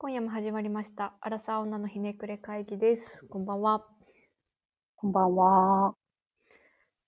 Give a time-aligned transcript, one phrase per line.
[0.00, 1.16] 今夜も始まりました。
[1.20, 3.26] アラサー女のひねくれ会議です。
[3.26, 3.84] こんばんは。
[4.94, 5.96] こんばんは。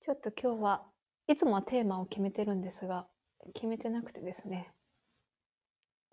[0.01, 0.82] ちょっと今日は
[1.29, 3.06] いつもはテーマを決めてるんですが、
[3.54, 4.72] 決めてなくてですね。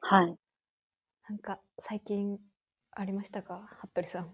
[0.02, 0.36] はい。
[1.28, 2.38] なんか最近
[2.92, 3.66] ありましたか？
[3.82, 4.30] 服部さん。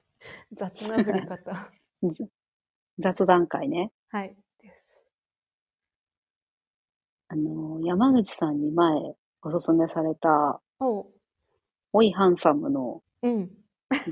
[0.56, 1.72] 雑な振り方。
[2.10, 2.26] ず
[3.00, 3.92] 雑談会ね。
[4.08, 4.34] はい。
[4.60, 4.82] です。
[7.28, 11.21] あの、山口さんに前おすすめされた、おう。
[11.92, 13.50] おいハンサムのうん。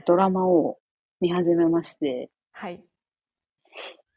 [0.07, 0.79] ドラマを
[1.21, 2.83] 見始めまして、はい。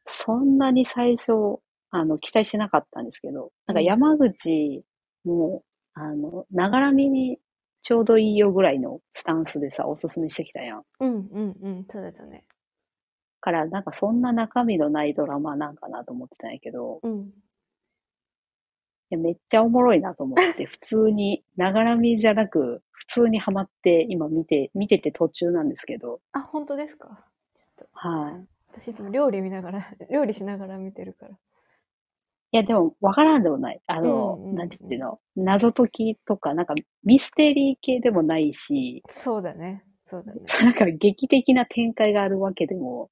[0.05, 4.83] そんなに最初、あの、期待しなかったんですけど、なんか山口
[5.23, 7.39] も、あの、ながら見に
[7.81, 10.83] ちょうどいいよぐらいのスタンスでさ、おすすめしてきたやん。
[10.99, 11.85] うんうんうん。
[11.89, 12.45] そうだったね。
[13.39, 17.31] から、なんかそんな中身のないドラマなんかなと思ってたんやけど、うん。
[19.13, 27.27] いや、めっちゃおもろいなと思って、 普通に、ながら見じゃなく、普通にハマって、今見て、見てて途中なんですけど、あ、本当ですか？
[27.53, 27.89] ちょっと。
[27.93, 28.47] はい。
[28.75, 31.31] 私いつも料理見ながら、料理しながら見てるから。
[31.35, 33.81] いや、でも、わからんでもない。
[33.85, 39.83] あの、うんうんうんなんていうの、謎解きとか、なんか、ミステリー系でもないし、そうだね。
[40.05, 40.41] そうだね。
[40.63, 43.09] なんか、劇的な展開があるわけでも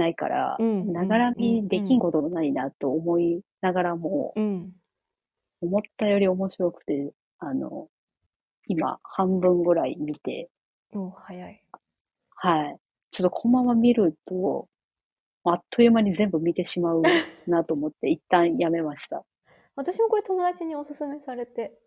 [0.00, 4.72] ないから、ながら見できんこともないなと思いながらも、うん。
[5.60, 7.88] 思ったより面白くて、あの、
[8.66, 10.48] 今、半分ぐらい見て、
[11.26, 11.62] 早い。
[12.36, 12.78] はい。
[13.10, 14.68] ちょっとこのまま見ると、
[15.44, 17.02] あっという間に全部見てしまう
[17.46, 19.24] なと思って、 一旦やめました。
[19.76, 21.78] 私もこれ友達におすすめされて、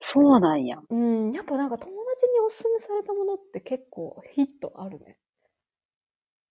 [0.00, 0.78] そうなんや。
[0.88, 5.18] うん、やっぱなんか友達におすすめされたものって結構ヒットあるね。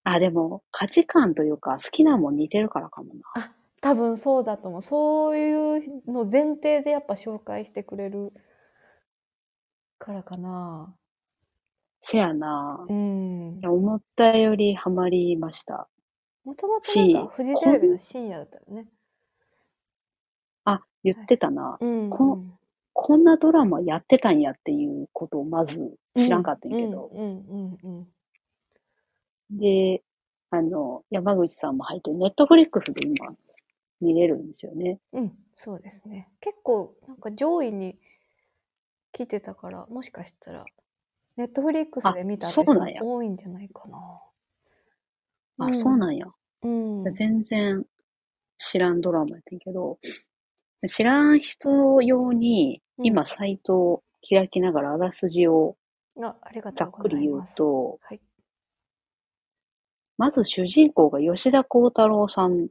[0.04, 3.54] あ、でも、価値観というか、好きなもん似てるからかもな。
[3.82, 4.82] 多分そうだと思う。
[4.82, 8.34] そういうの前提でやっぱ紹介してくれる
[9.98, 10.96] からかな。
[12.02, 12.86] せやな。
[12.90, 13.62] うんい。
[13.62, 15.88] や思ったよりハマりました。
[16.44, 18.88] もともとなんかしフジテレビの深夜だったよね。
[20.66, 21.78] あ、言ってたな。
[21.80, 22.10] うん。
[22.10, 22.60] こうん
[23.02, 27.10] こんなドラマやってたんやっていうことをまず知らんかったんやけど。
[27.14, 28.08] うんうんうん
[29.52, 30.04] で、
[30.52, 33.36] あの、山口さんも入って、ネットフリックスで今
[34.02, 35.00] 見れるんですよね。
[35.14, 35.24] うん。
[35.24, 36.30] うん、そうですね。
[36.42, 38.00] 結構なんか上位に
[39.12, 40.66] 来てたから、もしかしたら、
[41.38, 43.98] ネットフリックスで見たってそうなんや多いんじゃないかな。
[45.60, 46.28] あ、うんそうなんや。
[46.64, 47.10] うん。
[47.12, 47.86] 全然
[48.58, 49.98] 知らんドラマやってんけど、
[50.88, 55.78] 知らん人用に、うん今サイトを開きながらあらすじを
[56.76, 57.52] ざっくり言ざいます。
[57.54, 58.20] うと、はい。
[60.20, 62.68] まず主人公が吉田鋼太郎さん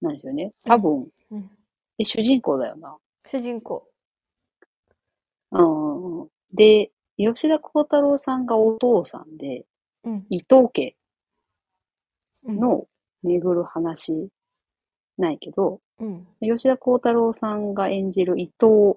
[0.00, 0.52] なんですよね。
[0.64, 1.50] 多分、うん、
[1.98, 2.96] え、主人公だよな。
[3.26, 3.86] 主人公。
[5.50, 6.28] うんうん。
[6.54, 9.66] で、吉田鋼太郎さんがお父さんで、
[10.02, 10.26] うん。
[10.30, 10.96] 伊藤家
[12.44, 12.86] うん、の
[13.22, 14.30] 巡る話
[15.18, 16.26] ないけど、うん。
[16.40, 18.96] 吉田鋼太郎さんが演じる伊藤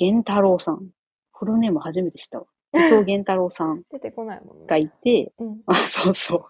[0.00, 0.88] 源太郎さん。
[1.34, 2.46] フルネーム初めて知ったわ。
[2.72, 4.66] 伊藤源太郎さん 出てこないもんね。
[4.66, 5.62] がいて、うん。
[5.66, 6.44] あ、そうそう。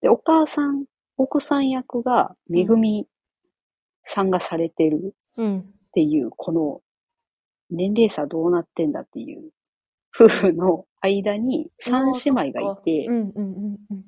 [0.00, 0.84] で、お母さん、
[1.16, 3.06] 奥さん役がめぐみ
[4.04, 5.58] さんがされてるうん。
[5.58, 6.80] っていう、この
[7.70, 9.50] 年齢差どうなってんだっていう
[10.14, 14.04] 夫婦の間に三姉妹がいてう、んうんうんうん。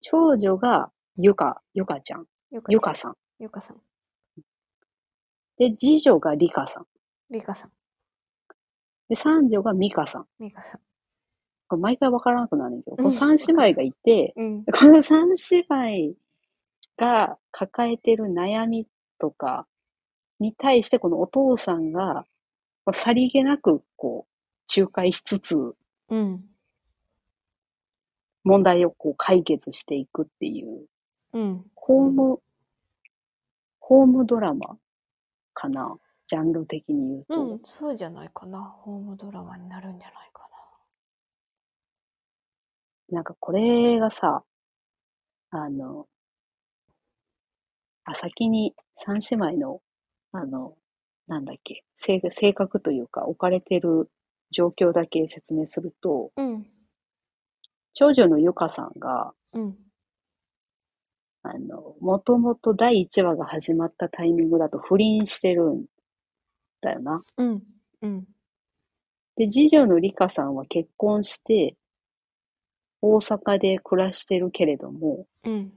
[0.00, 3.16] 長女がゆか、ゆかちゃん、ゆゆかさん。
[3.38, 3.76] ゆかさん。
[5.58, 6.86] で、次女がりかさん。
[7.30, 7.70] りかさん。
[9.08, 10.26] で、三女がみかさん。
[10.38, 10.80] みかさん。
[11.68, 14.64] これ毎回わからなくなるんだけど、三姉妹がいて、うん。
[14.64, 16.16] この三姉妹
[16.96, 18.86] が抱えてる悩み
[19.18, 19.66] とか
[20.40, 22.24] に対して、このお父さんが、
[22.92, 25.56] さりげなく、こう、仲介しつつ、
[26.08, 26.38] うん。
[28.44, 30.86] 問題をこう解決していくっていう、
[31.34, 31.64] うん。
[31.74, 32.40] ホーム、
[33.78, 34.78] ホームドラマ
[35.52, 35.96] かな
[36.28, 37.42] ジャンル的に言うと。
[37.42, 38.62] うん、そうじゃないかな。
[38.62, 40.57] ホームドラマになるんじゃないかな
[43.22, 44.44] んかこれがさ、
[45.50, 46.06] あの、
[48.04, 49.80] あ、先に三姉妹の、
[50.32, 50.76] あの、
[51.26, 54.10] なんだっけ、性性格というか置かれてる
[54.50, 56.44] 状況だけ説明すると、な。
[56.44, 56.66] うん。
[57.94, 59.76] 長女のゆかさんが、うん。
[61.42, 65.86] あの、もともと第1話が始まったタイミングだと不倫してるん
[66.80, 67.22] だよな。
[67.36, 67.62] うん。
[68.02, 68.24] うん。
[69.36, 71.76] で、次女のりかさんは結婚して、
[73.00, 75.72] 大阪で暮らしてるけれども、うん。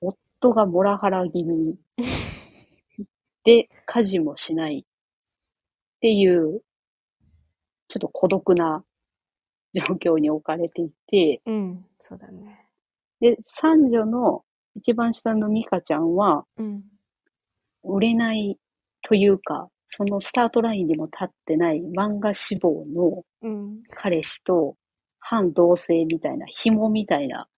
[0.00, 1.76] 夫がモラハラ気味
[3.44, 4.84] で、家事もしないっ
[6.00, 6.62] ていう
[7.92, 8.82] ちょっと孤独な
[9.74, 11.74] 状況に置かれていて、うん。
[11.98, 12.66] そうだね。
[13.20, 16.84] で、三女の一番下のミカちゃんは、うん。
[17.84, 18.58] 売れない
[19.02, 23.82] というか、そのスタートラインにも立ってない漫画志望のうん。
[23.90, 24.76] 彼氏と
[25.22, 27.48] 反同性みたいな、紐みたいな、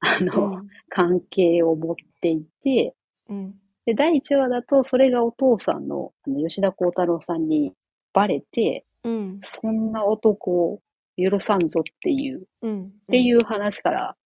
[0.00, 0.72] あうの、ん。
[0.88, 2.94] 関係を持っていて、
[3.28, 3.54] うん。
[3.86, 7.72] で、第1話だと、それがお父さんの、あの、吉田幸太郎さんに
[8.12, 9.40] バレて、うん。
[9.44, 10.80] そんな男を
[11.16, 12.84] 許さんぞっていう、うん。
[12.86, 14.16] っていう話から、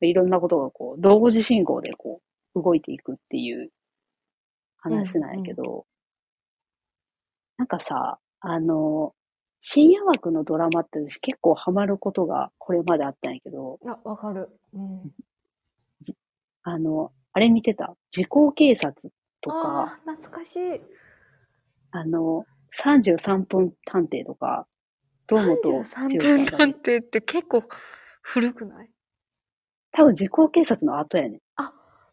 [0.00, 2.22] いろんなことがこう、同時進行でこ
[2.54, 3.70] う、動いていくっていう
[4.78, 5.86] 話なんやけど、
[7.58, 9.14] なんかさ、あの、
[9.68, 14.48] 深夜枠のドラマって私結構ハマることがこれまであったんやけど、あ、わかる。
[14.72, 15.12] うん。
[16.62, 17.96] あの、あれ見てた？
[18.12, 20.80] 時効警察とか、ああ、懐かしい。
[21.90, 22.46] あの、
[22.80, 24.68] 33分探偵とか、
[25.26, 27.64] 堂本剛さ33ん分が探偵って結構
[28.22, 28.90] 古くない？
[29.90, 31.40] 多分時効警察の後やねん。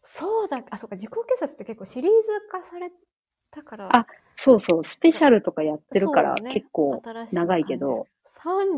[0.02, 0.60] そうだ。
[0.70, 0.96] あ、そうか。
[0.96, 2.16] 時効警察って結構シリーズ
[2.50, 2.90] 化され
[3.52, 3.96] たから。
[3.96, 4.06] あ
[4.36, 8.06] そうそう、スペシャルとかやってるから、そうだね結構新しい長いけど、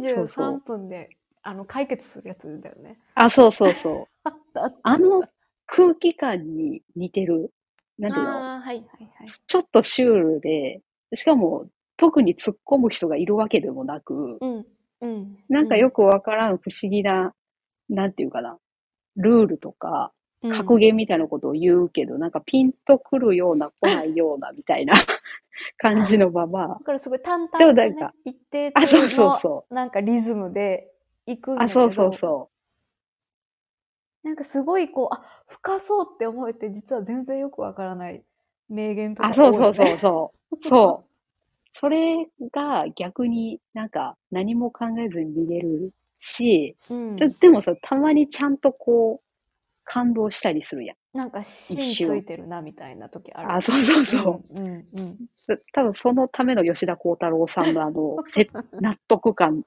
[0.02, 1.10] そうそ33う分で
[1.42, 2.98] あの解決するやつだよね。
[3.14, 4.18] あ、そうそうそう。
[4.24, 5.22] あったあったあの
[5.66, 7.52] 空気感に似てる。
[7.98, 8.30] なんていうの？
[8.30, 8.86] あーはいはい
[9.18, 9.28] はい。
[9.28, 10.82] ちょっとシュールで、
[11.14, 11.66] しかも
[11.96, 14.66] 特に突っ込む人がいるわけでもなく、うん。
[15.00, 15.36] うん。
[15.48, 17.34] なんかよくわからん不思議な、
[17.88, 18.58] なんていうかな、
[19.16, 20.15] ルールとか、うん、
[20.48, 24.94] 格言みたいなことを言うけど、なんかピンとくるような、来ないような、みたいな
[25.78, 30.92] 感じのままだ、からすごい淡々と、でもね、なんか一定あ、そうそうそなんかリズムで
[31.26, 31.60] 行くんう。
[31.60, 32.50] あ、だけどそうそうそ
[34.22, 38.22] なんかすごいこう、あ、深そうって思えて実は全然よくわからない
[38.68, 39.22] 名言とう。
[39.22, 40.56] かあ、そうそうそうそう。
[40.68, 41.06] そう。
[41.72, 49.25] それが逆になんか何も考えずに見れるし、うんででもさ、たまにちゃんとこう、
[49.86, 50.96] 感動したりするやん。
[51.16, 53.52] なんか芯ついてるなみたいな時ある。
[53.54, 54.60] あ、そうそうそう。
[54.60, 55.16] うんうんうん。
[55.72, 59.62] 多分そのための吉田幸太郎さんのあの、 せ納得感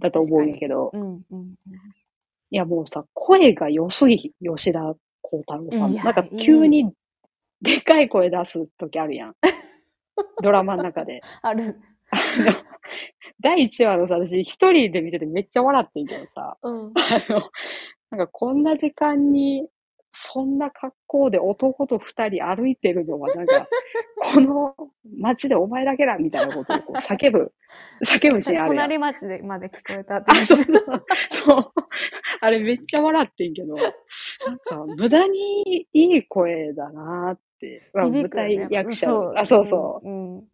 [0.00, 1.54] だと思うんやけど、うんうんうん。
[2.50, 5.94] いやもうさ、声が良すぎ、吉田幸太郎さん。
[5.94, 6.92] なんか急に
[7.62, 9.34] でかい声出す時あるやん。
[10.42, 11.22] ドラマの中で。
[11.40, 11.80] ある。
[12.10, 12.52] あの、
[13.40, 16.86] 第1話のさ、私一人で見ててめっちゃ笑ってんけどさ、うん。
[16.86, 17.50] あの、
[18.10, 19.68] なんかこんな時間に、
[20.10, 23.68] そんな格好で男と二人歩いてるのは、なんか、
[24.16, 24.74] この
[25.18, 27.52] 街でお前だけだみたいなことをこう叫ぶ、
[28.04, 28.88] 叫ぶシーンあるやん。
[28.88, 30.82] 隣町でまで聞こえたってあ、そうそう。
[31.30, 31.72] そう。
[32.40, 37.90] あれめっちゃ笑ってんけど、なんか無駄にいい声だなって。
[37.92, 40.08] まあ、舞台役者あ、そうそう。
[40.08, 40.38] うん。
[40.38, 40.48] うん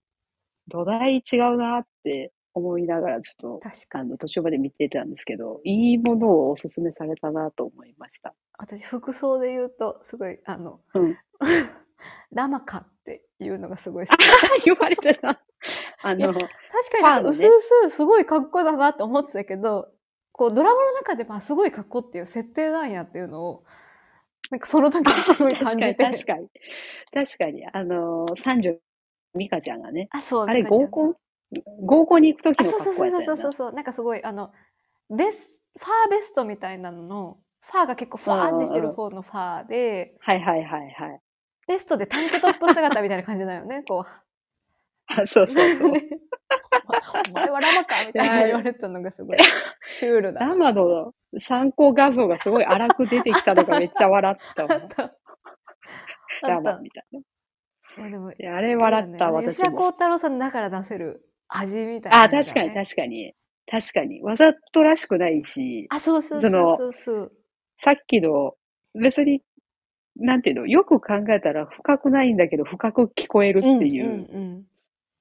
[0.68, 4.08] 土台違うなって思いながらちょっと、確かに。
[4.08, 8.34] あの、途中まで見てたんですけど、いいものをおすすめされたなと思いました。
[8.58, 11.18] 私、服装で言うと、すごい、あの、うん。
[12.32, 14.64] ラマカっていうのがすごい好き。
[14.64, 15.40] 言われてた。
[16.02, 19.88] あいやの、確かになんか、うのねうすすごい格好だなって思ってたけど、
[20.32, 23.64] こう、ドラマの中で、まあ、すごい格好っていう設定なんやっていうのを、
[24.50, 26.24] なんかその時にすごい確かに、感じて。
[26.24, 26.48] 確かに。
[27.26, 28.74] 確かに、あの、三女
[29.34, 30.46] 美香ちゃんがね、あ、そう。
[30.46, 31.16] あれ合コン
[31.86, 33.26] 合コンに行く時あ、のそうそうそう格好やったよな。
[33.26, 33.72] そうそうそう。
[33.72, 34.52] なんかすごい、あの、
[35.10, 41.20] ベス、ファーベストみたいなのの、ファーが結構ファーってしてる方のファーで、はいはいはいはい。
[41.66, 44.04] ベストでタンクトップ姿みたいな感じだよね、こ
[45.06, 45.48] あそうそうう。
[45.48, 45.92] そう。
[47.30, 49.38] お前はラマかみたいな言われたのがすごい、
[49.82, 50.54] シュールだな。
[50.54, 54.88] 生の参考画像がすごい荒く出てきたのがめっちゃ笑ったあもん。
[56.42, 56.60] ラ。
[56.60, 57.18] マみたいな。
[57.18, 57.22] い
[57.96, 59.50] いやでも、やあれ笑った、ね私も。
[59.50, 61.22] 吉田鋼太郎さんだから出せる
[61.58, 63.34] 味みたいな、あ、確かに確かに。
[63.70, 64.22] 確かに。
[64.22, 67.32] わざとらしくないし、あ、そうそうそそうのそうそう。
[67.76, 68.54] さっきの、
[68.94, 69.42] 別に、
[70.16, 74.04] なんていうの、よく考えたら深くないんだけど、深く聞こえるっていう。
[74.04, 74.64] んうんうん。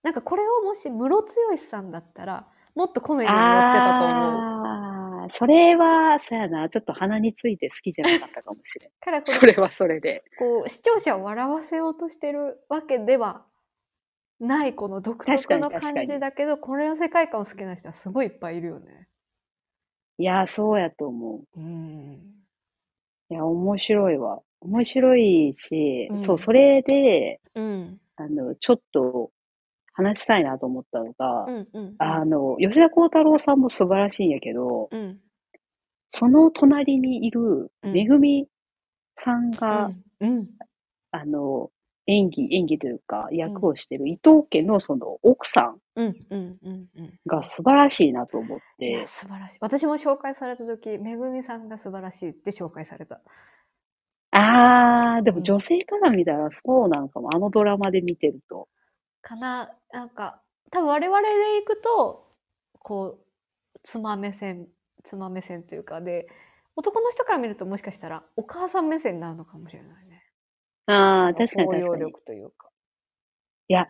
[0.04, 4.42] なんかこれをもし、ムロツヨシさんだったら、もっとコメディに寄ってたと思う。
[4.66, 8.92] ああ、それは、そうやな、ちょっと鼻について好きじゃなかったかもしれん。
[9.00, 10.24] からこそれはそれで。
[10.38, 13.46] こう、視聴者を笑わせようとしてるわけでは
[14.44, 19.08] ない、この独特の感にじだけど、これの世界観を好きな人はすごいいっぱいいるよね。
[20.18, 21.60] いや、そうやと思う。
[21.60, 22.34] うん。
[23.30, 24.42] いや、面白いわ。
[24.62, 28.00] 面白いし、うんそう、それで、うん。
[28.16, 29.32] あの、ちょっと
[29.94, 31.68] 話したいなと思ったのが、うん。
[31.74, 31.96] うん。
[31.98, 35.20] あの、吉田幸太郎さんも素晴らしいんやけど、うん。
[36.10, 38.48] その隣にいるうんめぐみ
[39.18, 39.92] さんが。
[41.16, 41.70] あの、
[42.08, 45.80] 演技、演技というか、役をしてる伊藤家のその奥さん。
[47.28, 49.58] が素晴らしいなと思っいてや、素晴らしい。
[49.62, 53.22] 私も紹介された時、めぐみさんが素晴らしいって紹介された。
[54.32, 57.30] あー、でうんも女性から見たらそうなのかも。
[57.36, 58.68] あのドラマで見てると。
[59.22, 60.42] かな、なんか、
[60.72, 62.28] 多分我々で行くと、
[62.80, 64.68] こう、妻目線、
[65.04, 66.28] 妻目線というかで、
[66.76, 70.13] 男の人から見るともしかしたらお母さん目線になるのかもしれないね。
[70.86, 72.02] あー、確かに確かに。
[72.02, 72.70] 力というか。
[73.68, 73.88] いや、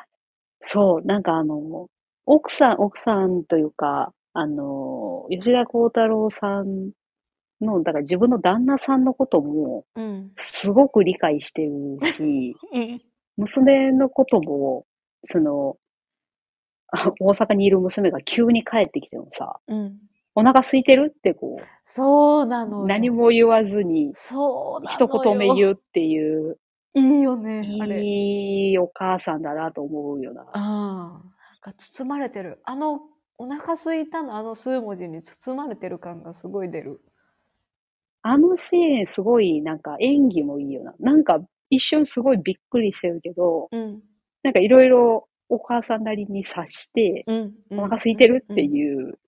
[0.61, 1.87] そう、なんかあの、
[2.25, 6.91] 奥さん、奥さんというか、あの、吉田鋼太郎さん
[7.61, 10.31] の、だから自分の旦那さんのことも、うん。
[10.37, 11.71] すごく理解してる
[12.11, 13.01] し、う ん。
[13.37, 14.85] 娘のことも、
[15.29, 15.77] その、
[16.95, 19.97] あ大阪にいる娘が急に帰ってきてもさ、うん。
[20.35, 22.85] お腹空いてるってこそうなの。
[22.85, 24.13] 何も言わずに。
[24.89, 26.57] 一言目言うっていう、
[26.95, 28.03] いいよね、あれ。
[28.03, 30.43] いいお母さんだなと思うよな。
[30.53, 31.33] ああ。
[31.65, 32.61] なんか包まれてる。
[32.65, 33.01] あの、
[33.37, 37.01] お腹空いたのあの数文字に包まれてる感がすごい出る。
[38.21, 40.93] あのシーンすごいなんか演技もいいよな。
[40.99, 44.03] なんか一瞬すごいびっくりしてるけど、うん。
[44.43, 47.53] なんかいろいろお母さんなりに察して、うん。
[47.71, 48.75] お腹空いてるってうん。
[48.75, 49.19] いう、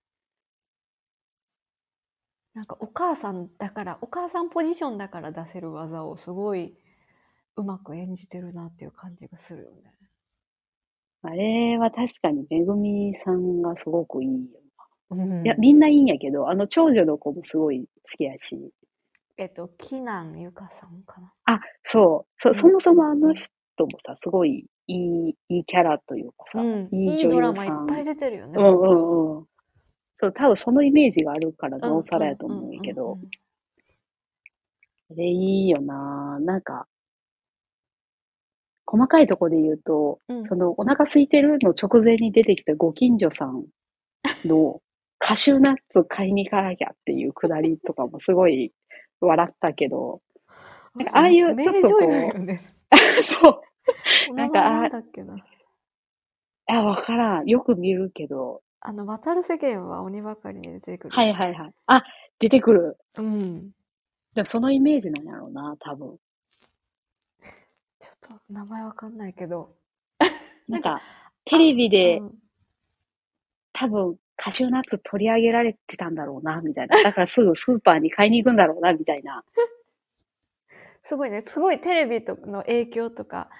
[2.54, 6.76] なんかお母さんだから、お母さんポジションだから出せる技をすごい
[7.56, 9.92] うまく演じてるなっていう感じがするよね。
[11.22, 14.60] あれは確かにめぐみさんがすごくいいよ。
[15.10, 18.58] うんいや、みんないいんやけど、あの長女の子もすごい好きやし。
[19.38, 21.32] えっと、キナンゆかさんかな。
[21.46, 22.32] あ、そう。
[22.38, 26.88] そ、うんそもそもあの人もさ、すごいいい、いいキャラというかさ、うん。
[26.92, 27.86] いいいいドラ女優さん。
[27.86, 28.54] マいっぱい出てるよね。
[28.56, 29.46] うんうんうん。
[30.16, 33.18] そう、多分そのイメージがあるからうんなおさらやと思うんやけど
[35.10, 36.86] あれいいよななんか、
[38.86, 43.64] 細かいとこで言うと、うんそのお腹空いてるの直前に出てきたご近所さん
[44.44, 44.80] の
[45.18, 48.72] カシューナッツ買いに行かなきゃっていうくだりとかもすごい
[49.20, 50.20] 笑ったけど、
[50.94, 52.60] なんかああいうちょっとこうね。
[53.22, 53.62] そ
[54.30, 54.34] う。
[54.34, 54.90] なんかあ。
[56.68, 57.46] あ、わからん。
[57.46, 58.62] よく見るけど。
[58.80, 61.14] あの、渡る世間は鬼ばかりに出てくる。
[61.14, 61.72] はいはいはい。
[61.86, 62.02] あ、
[62.38, 62.98] 出てくる。
[63.18, 63.70] うん。
[64.44, 66.16] そのイメージなんやろうな、多分。
[68.22, 69.76] ちょっと名前わかんないけど。
[70.68, 71.00] なんか、
[71.44, 72.38] テレビでうん
[73.72, 77.02] 多分カシューナッツ取り上げられてたんだろうな、みたいな。
[77.02, 79.44] だからすぐスーパーに買いに行くんだろうな、みたいな。
[81.04, 83.50] すごいね、すごいテレビとの影響とか、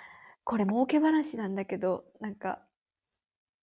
[0.45, 2.61] これ儲け話なんだけど、なんか、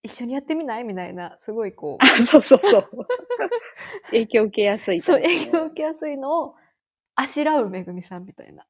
[0.04, 0.84] 一緒にやってみない？
[0.84, 2.90] みたいな、すごいこあ、そうそうそう。
[4.12, 6.56] 影響受けやすう、いそう、影響を受けやすいのを、
[7.16, 8.66] あしらうめぐみさんみたいな。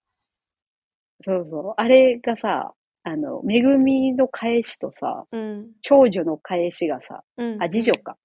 [1.25, 1.73] そうそう。
[1.77, 5.71] あれがさ、あの、めぐみの返しとさ、うん。
[5.81, 7.63] 長女の返しがさ、うん。
[7.63, 8.17] あ、次女か。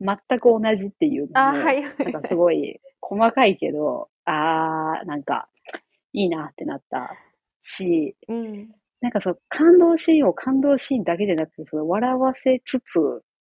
[0.00, 2.28] 全く同じっていうのあ、もはいはいなんかはい。
[2.28, 5.48] すごい細かいけど、あー、なんか、
[6.12, 7.10] いいなってなった
[7.62, 8.68] し、うん。
[9.00, 12.84] なんかそう、感動シーンを感動シーンだけでなくて、その笑わせつつ、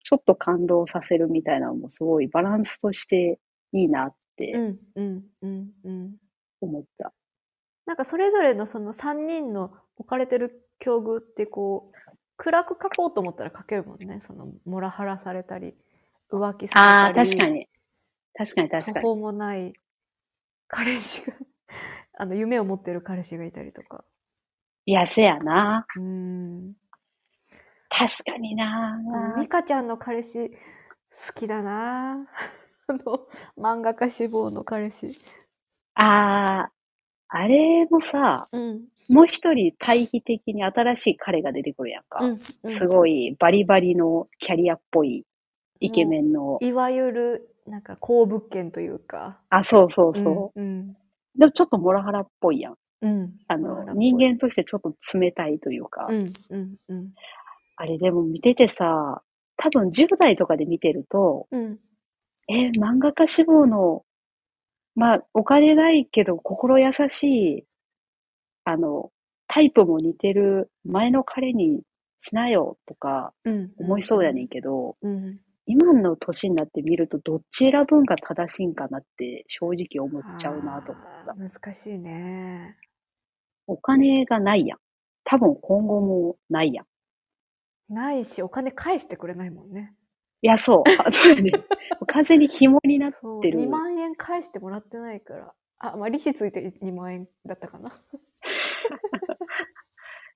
[0.03, 3.39] ちょっと感動させるみたいなのもすごいバランスとして
[3.73, 4.79] いいなってうん。
[4.95, 5.23] うん。
[5.41, 5.71] うん。
[5.83, 6.15] うん。
[6.61, 7.13] 思った。
[7.89, 14.19] なんかそれぞれのその3人の置かれてる境遇ってこう、暗く書こうと思ったら書けるもんね。
[14.21, 15.73] その、モラハラされたり、
[16.31, 17.27] 浮気されたり。
[17.27, 17.67] 確かに。
[18.35, 18.93] 確かに確かに。
[18.93, 19.73] 途方もない
[20.67, 21.33] 彼氏が、
[22.13, 24.05] あの、夢を持ってる彼氏がいたりとか。
[24.85, 25.87] いや、せやな。
[25.95, 26.75] うーん。
[27.89, 28.99] 確かにな
[29.39, 30.55] ミカちゃんの彼氏、好
[31.33, 32.27] きだな
[32.85, 33.27] あの、
[33.57, 35.09] 漫画家志望の彼氏。
[35.95, 36.78] あー、
[37.29, 38.81] あれもさ、うん。
[39.07, 42.23] もう一人対比的に新しい彼が出てくるやんか。
[42.23, 42.39] うん。
[42.63, 45.25] うんすごいバリバリのキャリアっぽい
[45.79, 46.57] イケメンの。
[46.61, 49.39] いわゆる、なんか、高物件というか。
[49.49, 50.59] あ、そうそうそう。
[50.59, 50.93] うん。
[51.37, 52.75] でもちょっとモラハラっぽいやん。
[53.01, 53.33] うん。
[53.47, 56.07] あの、人間としてちょっと冷たいというか。
[56.09, 56.33] うん。
[56.49, 56.75] うん。
[56.89, 57.13] うん。
[57.77, 59.21] あれでも見ててさ、
[59.57, 61.79] 多分10代とかで見てると、うん。
[62.49, 64.03] えー漫画家志望の、
[64.99, 67.65] まあ、お金ないけど心優しい、
[68.65, 69.11] あの、
[69.47, 71.83] タイプも似てる前の彼に
[72.21, 73.71] しなよとかうん。
[73.79, 75.39] 思いそうやねんけど、うん。
[75.65, 82.75] 今の年になって見るとどっち選ぶんが正しいんかなって正直思っちゃうなと思った難しいね。
[83.67, 84.79] お金がないやん。
[85.23, 87.93] 多分今後もないやん。
[87.93, 89.93] ないし、お金返してくれないもんね。
[90.41, 90.83] いや、そう。
[91.07, 91.51] あそうやね。
[92.07, 93.59] 完全に紐になっそう、てる。
[93.59, 95.53] 2万円返してもらってないから。
[95.79, 97.99] あ、まあ、利子ついて2万円だったかな。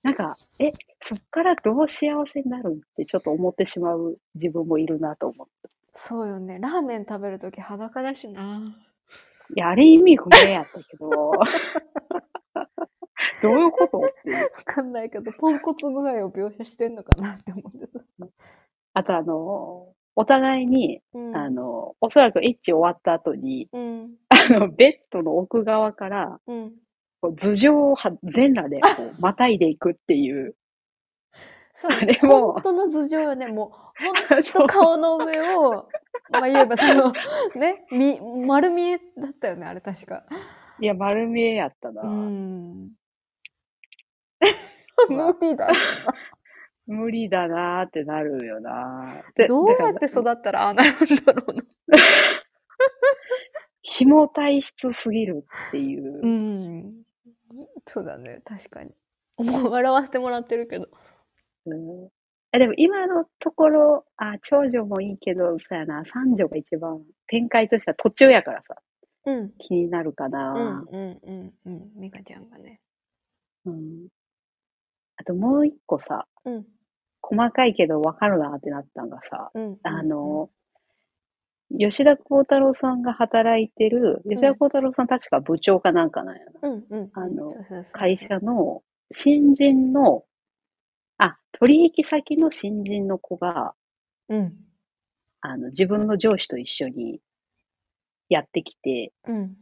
[0.04, 5.70] なんか、え、そっからどう幸せになるってちょっと思ってしまう自分もいるなと思って。
[5.94, 6.60] そうよね。
[6.60, 8.76] ラーメン食べるとき裸だしな。
[9.56, 11.10] いや、あれ意味不明やったけど、
[13.42, 14.44] どういうことっていう。
[14.44, 18.00] わかんないけど、ポンコツ具合を描写してんのかなって思ってた。
[18.96, 21.36] あとあの、お互いに、うん。
[21.36, 24.16] あの、おそらくエッチ終わった後に、うん。
[24.30, 26.74] あの、ベッドの奥側から、うん。
[27.22, 30.56] こう頭上をは全裸でこう、 またいでいくっていう。
[31.76, 33.48] そうあれも本当の頭上よね。
[33.48, 33.70] もう、
[34.30, 35.90] 本当顔の上を、
[36.30, 37.14] まあ言えばその、
[37.56, 40.24] ね、み、丸見えだったよね、あれ確か。
[40.80, 42.02] いや、丸見えやったな。
[42.04, 42.92] うん。
[45.08, 45.74] まあ 無理だよ
[46.88, 49.24] 無理だなーってなるよなな。
[49.36, 51.64] でどうやって育ったらああなるんだろうな。
[53.82, 56.22] 紐体質すぎるっていう。
[56.22, 57.04] うん。
[57.88, 58.92] そうだね、確かに。
[59.38, 60.90] もう笑わせてもらってるけど。
[61.66, 62.10] うん
[62.56, 68.76] えでも今のところ、あ、長女もいいけど、そうやな、三女が一番展開としては途中やからさ、
[69.26, 69.52] うん。
[69.58, 70.86] 気になるかうんな。
[70.88, 71.92] うんうんうん。
[71.96, 72.80] ミカちゃんがね。
[73.66, 74.08] うん
[75.24, 76.66] あともう一個さ、うん。
[77.22, 79.78] 細かいけど分かるなってなったんがさ、うん。
[79.82, 80.50] あの、
[81.80, 86.70] 吉田幸太郎さんが働いてる、吉田幸太郎さん確か部長かなんかなんやな。
[86.70, 87.10] うんうん。
[87.14, 87.56] あの
[87.94, 90.26] 会社の新人の、
[91.18, 93.74] あ、取引先の新人の子が、
[94.28, 94.54] うん。
[95.40, 97.22] あの、自分の上司と一緒に
[98.28, 99.56] やってきて、うん。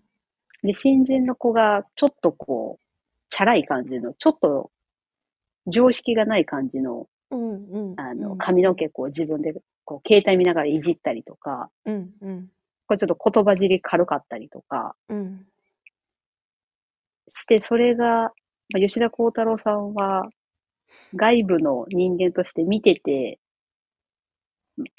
[0.64, 2.84] で、新人の子がちょっとこう、
[3.32, 4.72] チャラい感じの、ちょっと
[5.68, 8.00] 常識がない感じの、うんうん。
[8.00, 9.54] あの、うん髪の毛こう自分で
[9.86, 12.48] こう携帯見ながらいじったりとか、うんうん。
[12.88, 15.46] これちょっと言葉尻軽かったりとかうん。
[17.34, 18.06] して、それが、
[18.74, 20.30] まあ、吉田幸太郎さんは
[21.16, 23.40] 外部の人間として見てて、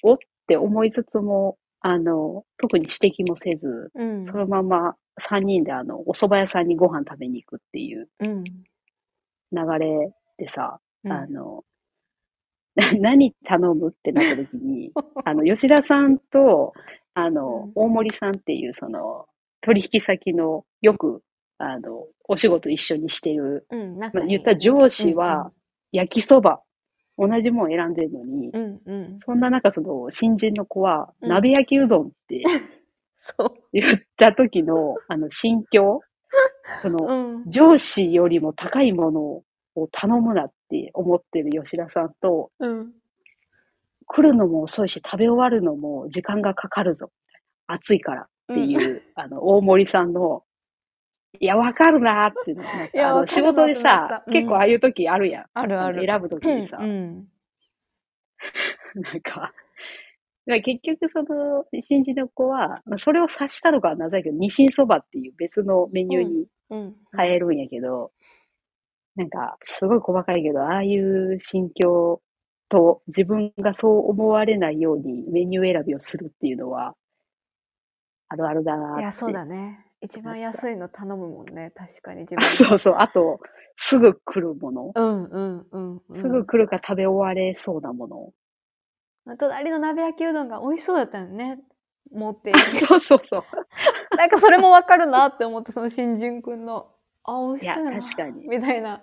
[0.03, 0.17] おっ
[0.47, 4.27] て思いつつも、あの、特に指摘もせず、うん。
[4.27, 8.45] そのまま3人であの、お蕎麦屋さんにご飯食べに行くっていううん。
[8.45, 11.63] 流れでさ、うんあの、
[13.01, 14.91] 何頼むってなった時に、
[15.25, 16.73] あの、吉田さんと、
[17.15, 19.27] あの、うん大森さんっていう、その、
[19.61, 21.23] 取引先の、よく、
[21.59, 23.99] あの、お仕事一緒にしてる、うん。
[23.99, 25.53] まあ、言ったら上司は、
[25.93, 26.61] 焼きそば、
[27.17, 28.81] 同じもん選んでるのに、うんうん。
[28.87, 29.19] うん。
[29.25, 32.43] そんな中、その、新人の子は、うん鍋焼きうどんって
[33.19, 33.55] そう。
[33.73, 36.01] 言った時の、あの、心境、
[36.81, 37.49] その、うん。
[37.49, 39.45] 上司よりも高いものを
[39.91, 42.93] 頼むなって思ってる吉田さんと、うん。
[44.07, 47.11] 来るのも遅いし、食べ終わるのも時間がかかるぞ。
[47.67, 50.43] 暑いからっていう、あの、大森さんの、
[51.41, 55.45] いや、わかるなーってなんかいやあの、仕事でさ結構ああいう時あるやん。
[55.55, 56.05] あるある。
[56.05, 57.29] 選ぶ時にさ、うん。
[58.95, 59.55] なんか、
[60.47, 66.97] 結局その、新人の子は、まあ、それを察したのかはなぜだけど、ニシンそばっていう別のメニューにうん。
[67.17, 68.13] 変えるんやけど、
[69.17, 72.23] なんか、すごい細かいけど、ああいう心境
[72.69, 76.95] と自分がそう思われないようにメニュー選びをするっていうのは、
[78.29, 79.03] あるあるだなーって。
[79.03, 79.87] いや、そうだね。
[80.01, 81.73] 一番安いの頼むもんね。
[81.77, 82.95] 確かに自分あ そうそう。
[82.99, 83.41] あと、
[83.77, 84.93] すぐ来るもの。
[84.95, 86.17] うんうんうんうん。
[86.17, 88.33] すぐ来るか食べ終われそうなもの。
[89.39, 91.61] 隣の鍋焼きうどんが美味しそうだったよね。
[92.11, 92.53] 持って。
[92.89, 93.43] そうそうそう。
[94.17, 96.91] なんかそれもわかるなって思って、その新人くんの、
[97.25, 98.01] あ、美味しそうやな。
[98.01, 98.49] 確かに。
[98.49, 99.03] みたいな。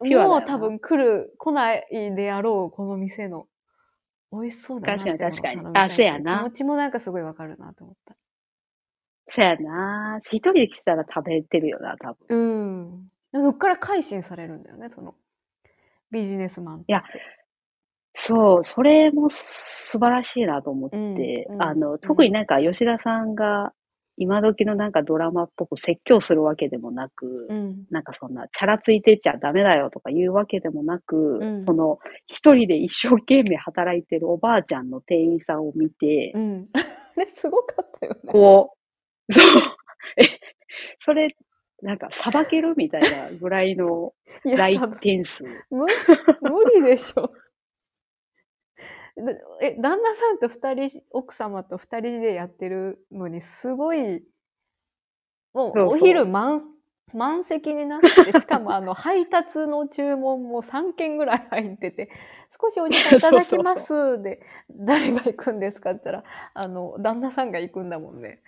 [0.00, 3.46] もう多分来る、来ないであろう、この店の。
[4.32, 8.16] 美味しそうだな確かに確かにあそうやな気持ちもなんかすごいわかるなと思った。
[9.28, 13.08] そやな一人で来たら食べてるよな、多分。
[13.32, 13.42] うん。
[13.42, 15.14] そっから改心されるんだよね、その、
[16.10, 16.80] ビジネスマン。
[16.80, 17.02] いや
[18.16, 23.72] そう、それも素晴らしいなと思って、うんうんあの、特になんか吉田さんが
[24.16, 27.84] 今時のなんかドラマっぽく説教するわけでもなく、うん。
[27.90, 36.68] なんかそんな、チャラついてっちゃダメだよとか言うわけでもなく、うんその、一人で一生懸命働いてるおばあちゃんの店員さんを見て、うん。
[36.72, 36.78] あ
[37.16, 38.20] れすごかったよね。
[38.32, 38.72] こ
[39.28, 39.44] う、そう、
[40.18, 40.24] え、
[40.98, 41.28] それ、
[41.82, 45.44] なんか、さばけるみたいなぐらいの来店数。
[45.70, 45.84] 無
[46.40, 47.30] 無理でしょ。
[49.16, 54.22] だえ、旦那さんと二人、奥様と二人でやってるのに、すごい、
[55.54, 56.60] もうお昼満、
[57.14, 62.10] 満席になって、 しかもあの、配達の注文も3件ぐらい入ってて、
[62.60, 68.42] 少しお時間いただきますで、誰が行くんですかって言ったら、あの、旦那さんが行くんだもんね。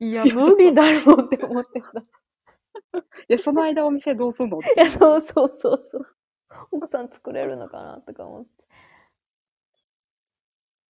[0.00, 2.04] いや、無理だろうって思ってた。
[3.28, 6.06] いや、その間お店どうすんのっていや、そうそうそうそう。
[6.72, 8.61] 奥さん作れるのかなとか思って。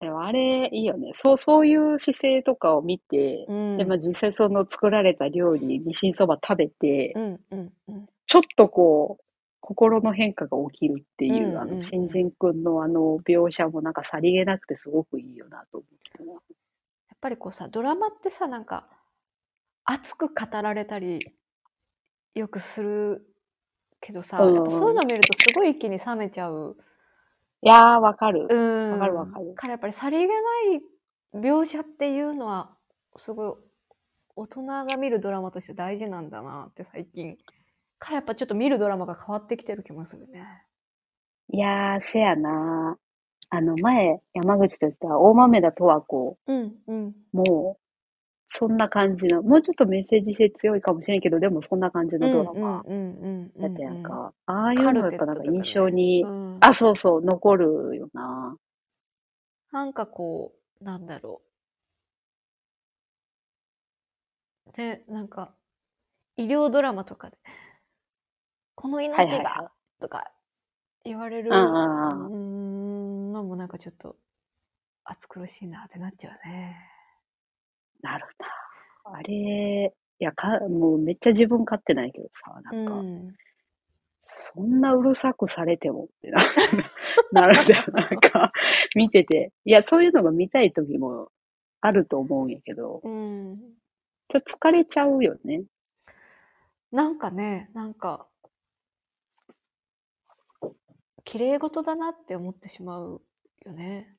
[0.02, 1.12] でもあれ、いいよね。
[1.14, 3.76] そう、そういう姿勢とかを見て、うん。
[3.78, 8.06] で、まあ実際その作られた料理、ニシンそば食べてう、んうんうん。
[8.26, 9.24] ちょっとこう、
[9.60, 16.32] 心の変化が起きるっていう、あの、うんうんうん新人くんのあの描写もなんかさりげなくてすごくいいよなと思ってな。
[16.32, 16.40] やっ
[17.20, 18.88] ぱりこうさ、ドラマってさ、なんか、
[19.84, 21.20] 熱く語られたり、
[22.34, 23.24] よくする
[24.00, 26.76] けどさ、うんやっぱそういうの見るとすごい一気に冷めちゃう。
[27.62, 28.46] いやー、わかる。
[28.48, 28.92] うん。
[28.92, 30.82] わかるわかるからやっぱりさりげない
[31.34, 32.76] 描写っていうのは、
[33.16, 33.54] すごい
[34.36, 37.38] 大人が見るドラマとして大事なんだなって最近。
[37.98, 40.44] からやっぱちょっと見るドラマが変わってきてる気もするね。
[41.52, 42.98] いやー、せやな。
[43.50, 47.14] あの、前、山口と言った大豆田十和子うんうん。
[47.32, 47.78] も、
[48.54, 54.34] そんな感じの、もうちょっとメッセージ性強いかもしれんけど、でもそんな感じのドラマうんうんうんやったやんか。
[54.44, 54.78] ああうん。
[54.78, 58.54] いうのやっぱなんか印象に、うんあ、そうそう、残るよな。
[59.72, 61.40] なんかこう、なんだろ
[64.66, 64.76] う。
[64.76, 65.54] で、なんか、
[66.36, 67.38] 医療ドラマとかで、
[68.74, 70.30] この命はいはいはが、とか
[71.04, 74.16] 言われる、うんのもなんかちょっと、
[75.04, 76.91] 暑苦しいなってなっちゃうね。
[78.02, 78.46] なるな。
[79.14, 83.34] あれ、いや、か、もうめっちゃ自分勝手ないけどさ、うなんか、ん。
[84.22, 86.38] そんなうるさくされてもってな、
[87.32, 87.84] なるんだよ。
[87.92, 88.52] なんか、
[88.94, 89.52] 見てて。
[89.64, 91.30] いや、そういうのが見たい時も
[91.80, 93.58] あると思うんやけど、うん。
[94.28, 95.64] ちょっと疲れちゃうよね。
[96.90, 98.28] なんかね、なんか、
[101.24, 103.22] 綺麗事だなって思ってしまう
[103.64, 104.16] よね。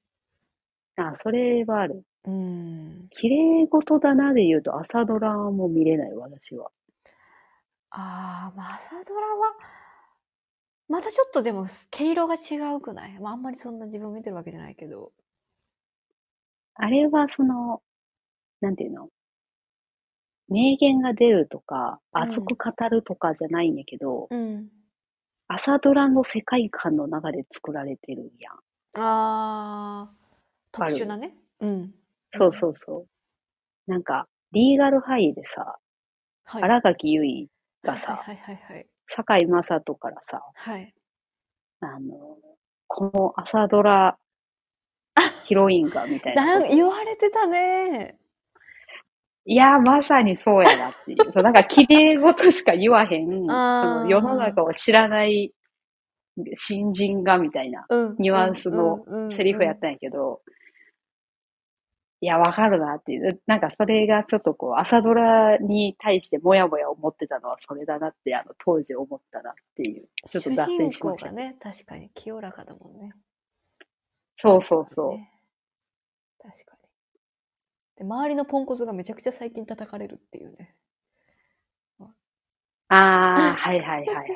[0.97, 2.03] あ、それはある。
[2.25, 3.09] うん。
[3.11, 6.71] 綺麗事だなで言うと朝ドラも見れない、私は。
[7.91, 9.53] ああ、まあ朝ドラは、
[10.87, 13.19] またちょっとでも毛色が違うくない？
[13.19, 15.11] まああんまりそんな自分見てるわけじゃないけど。
[16.75, 17.81] あれはその、
[18.61, 19.09] なんていうの？
[20.49, 24.69] 名言が出るとか、うん熱く語るとかじゃないんやけど、うん。
[25.47, 28.55] 朝ドラの世界観の中で作られてるやん。
[28.95, 30.11] ああ、
[30.73, 31.33] 特殊なね。
[31.61, 31.93] うん。
[32.33, 33.05] そうそうそ
[33.87, 33.91] う。
[33.91, 35.77] なんか、リーガルハイでさ、
[36.45, 36.61] はい。
[36.61, 37.49] 新垣結
[37.83, 38.87] 衣がさ、はいはいはいはい。
[39.07, 40.93] 堺雅人からさ、はい。
[41.79, 42.37] あの、
[42.87, 44.17] この朝ドラ
[45.45, 46.59] ヒロインがみたいな。
[46.61, 48.17] 言われてたね。
[49.45, 51.31] いや、まさにそうやなっていう。
[51.33, 53.45] そうなんか、綺麗事しか言わへん、
[54.07, 55.53] 世の中を知らない
[56.55, 58.15] 新人がみたいなうん。
[58.19, 60.41] ニュアンスのうんセリフやったんやけど、
[62.23, 63.41] いや、わかるなっていう。
[63.47, 70.07] なんかそれがちょっとこう、朝ドラに対してもやもや思ってたのはそれだなって、あの、当時思ったなっていう。
[70.29, 71.33] ちょっと脱線しました。
[71.33, 73.11] ね、確かに清らかだもんね。
[74.37, 75.09] そうそうそう。
[75.09, 75.31] ね
[76.41, 76.89] 確かに。
[77.97, 80.77] で、周りのポンコツがめちゃくちゃ最近叩かれるっていうね。
[81.99, 82.05] あ
[82.87, 84.27] あ、はいはいはいはい。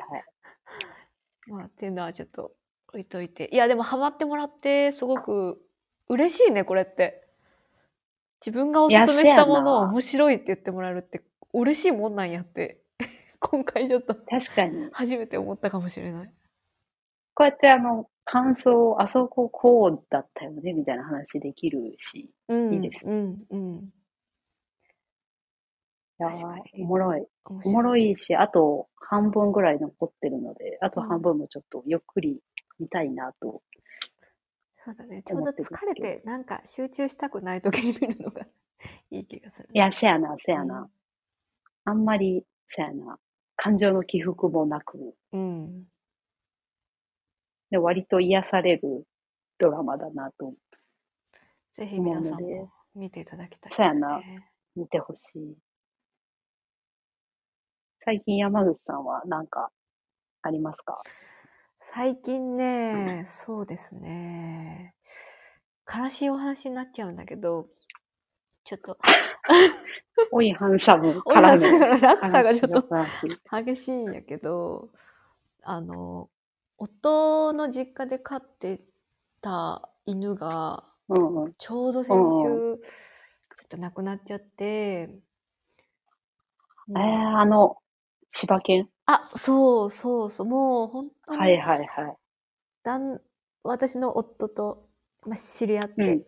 [1.48, 2.52] まあ、っていうのはちょっと
[2.88, 3.48] 置いといて。
[3.50, 5.62] いや、でもハマってもらって、すごく
[6.08, 7.27] 嬉しいね、これって。
[8.44, 11.22] 自分がおすすめしたものを面白いって言ってもらえるって
[11.52, 12.82] 嬉しいもんなんやって、
[13.40, 14.88] 今回ちょっと確かに。
[14.92, 16.32] 初めて思ったかもしれない。
[17.34, 22.30] こうやってあの、感想、あそここうだったよね、みたいな話できるし。
[22.48, 22.74] うん。
[22.74, 23.92] いいですうん、うん。
[26.74, 27.26] いおもろい。
[27.48, 32.40] 面おもろいし、あと半分ぐらい残ってるので、あと半分もちょっとゆっくり
[32.78, 33.62] 見たいなと。
[34.88, 35.22] そうだね。
[35.22, 38.46] ちょうど疲れて、なんか集中したくない時に見るのが
[39.10, 39.68] いい気がする。
[39.70, 40.80] いや、せやな、せやな。
[40.80, 40.90] うん
[41.84, 43.18] あんまり、せやな。
[43.56, 45.84] 感情の起伏もなく、うん。
[47.70, 49.06] で割と癒される
[49.58, 50.54] ドラマだなと
[51.76, 53.86] ぜひ皆さんも見ていただきたいです、ね。
[53.88, 54.22] そうやな
[54.76, 55.56] 見てほしい。
[58.04, 59.70] 最近山口さんは何か
[60.42, 61.02] ありますか？
[61.90, 64.94] 最近ね、そうですね。
[65.90, 67.68] 悲しいお話になっちゃうんだけど、
[68.64, 68.98] ちょっと、
[70.30, 72.86] おい、ハンサムら話のが落差がちょっと
[73.64, 74.90] 激しいんやけど、
[75.62, 76.28] あの、
[76.76, 78.82] 夫の実家で飼って
[79.40, 81.54] た犬が、うんうん。
[81.56, 87.78] ちょうど先うん週、ちょっと亡くなっちゃって、えー、あの、
[88.30, 88.90] 千葉県？
[89.10, 92.16] あ、そうそうそう、もう本当に、はいはいはい。
[92.82, 93.18] だん
[93.62, 94.86] 私の夫と、
[95.26, 96.22] まあ、知り合って、うん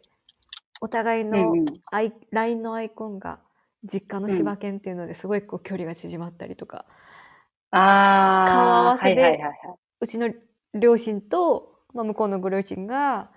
[0.82, 1.66] お互いうんのうん。
[1.92, 3.40] アイ LINE のアイコンが
[3.84, 6.86] 実家の柴犬っていうのですごいこう距離が縮まったりとか
[7.70, 8.50] ああ。
[8.50, 9.56] 顔合わせではいはいはいはい。
[10.00, 10.30] うちの
[10.72, 13.30] 両親と、まあ、向こうのご両親が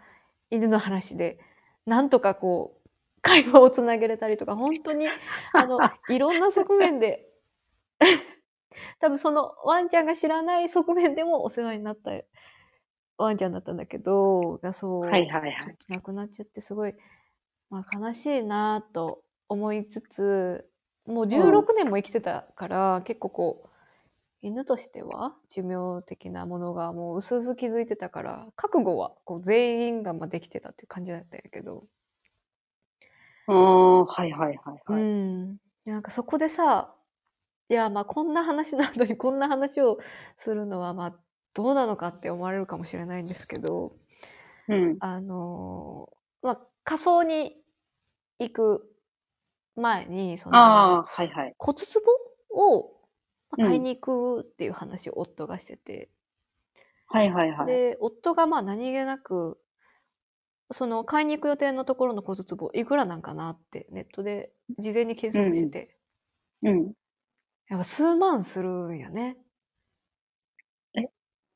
[0.51, 1.37] 犬の話で、
[1.85, 2.89] なんとかこう、
[3.21, 5.07] 会話をつなげれたりとか、本当に、
[5.51, 5.79] あの、
[6.09, 7.27] いろんな側面で、
[8.99, 12.11] 多分そのワンちゃんが知らない側面でもお世話になった
[13.17, 15.51] ワンちゃんだったんだけど、がそう、はいはいはい。
[15.89, 16.93] 亡くなっちゃってすごい、
[17.69, 20.69] まあ、悲しいなと思いつつ
[21.05, 23.69] もう16年も生きてたから、結構こう
[24.41, 31.85] 犬としては寿命的なものがもう薄々気づいてたから覚悟はこう全員がまあできてたっていう感じだったんやけど、
[33.47, 35.01] ああ、はいはいはいはい。
[35.01, 35.57] うん。
[35.85, 36.93] なんかそこでさ
[37.73, 39.97] いやまあこんな話なのにこんな話を
[40.37, 41.15] するのはまあ
[41.55, 43.93] どうなのかって思われるかもしれないんですけど、
[44.67, 44.97] うん。
[44.99, 47.55] あのーまあ、仮装に
[48.39, 48.95] 行く
[49.75, 51.55] 前に、その、はいはい。
[51.57, 51.79] 骨
[52.51, 52.91] 壺を
[53.57, 56.09] うん買いに行くっていう話を夫がしてて、
[57.07, 57.67] はいはいはい。
[57.67, 59.59] で、夫がまあ何気なく、
[60.71, 65.97] その買いに行く予定のところの骨壺いくらなんかなってネットで事前に検索してて、
[66.63, 66.93] うん。
[67.69, 69.37] やっぱ数万するんやね。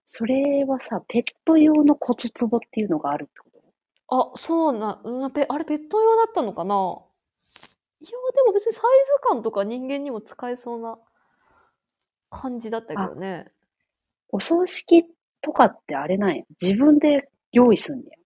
[0.10, 3.46] それはさ、ペット用の骨壺っていうのがあるってこ
[4.08, 4.34] と？
[4.36, 6.76] あ、そうな、うんペあれペット用だったのかな？
[8.00, 10.98] いや、でも別にサイズ感とか人間にも使えそうな
[12.30, 13.52] 感じだったけどね。
[14.30, 15.06] お葬式
[15.42, 16.44] とかってあれなんや。
[16.62, 18.17] 自分で用意すんねや。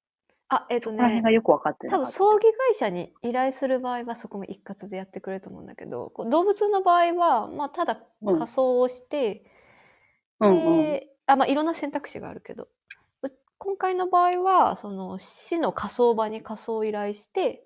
[0.54, 2.18] あ、えっ、とねこの辺が、よくわかってな多分かった。
[2.18, 9.46] 葬儀会社に依頼する場合はそこも一括でやってくれると思うんだけど、こう動物の場合は、まあ、ただうん仮装をして、
[10.42, 10.84] うんうん。
[10.84, 12.68] で、あ、まあ、いろんな選択肢があるけど、
[13.24, 17.66] う今回の場合は、その死の火葬場に仮装を依頼して、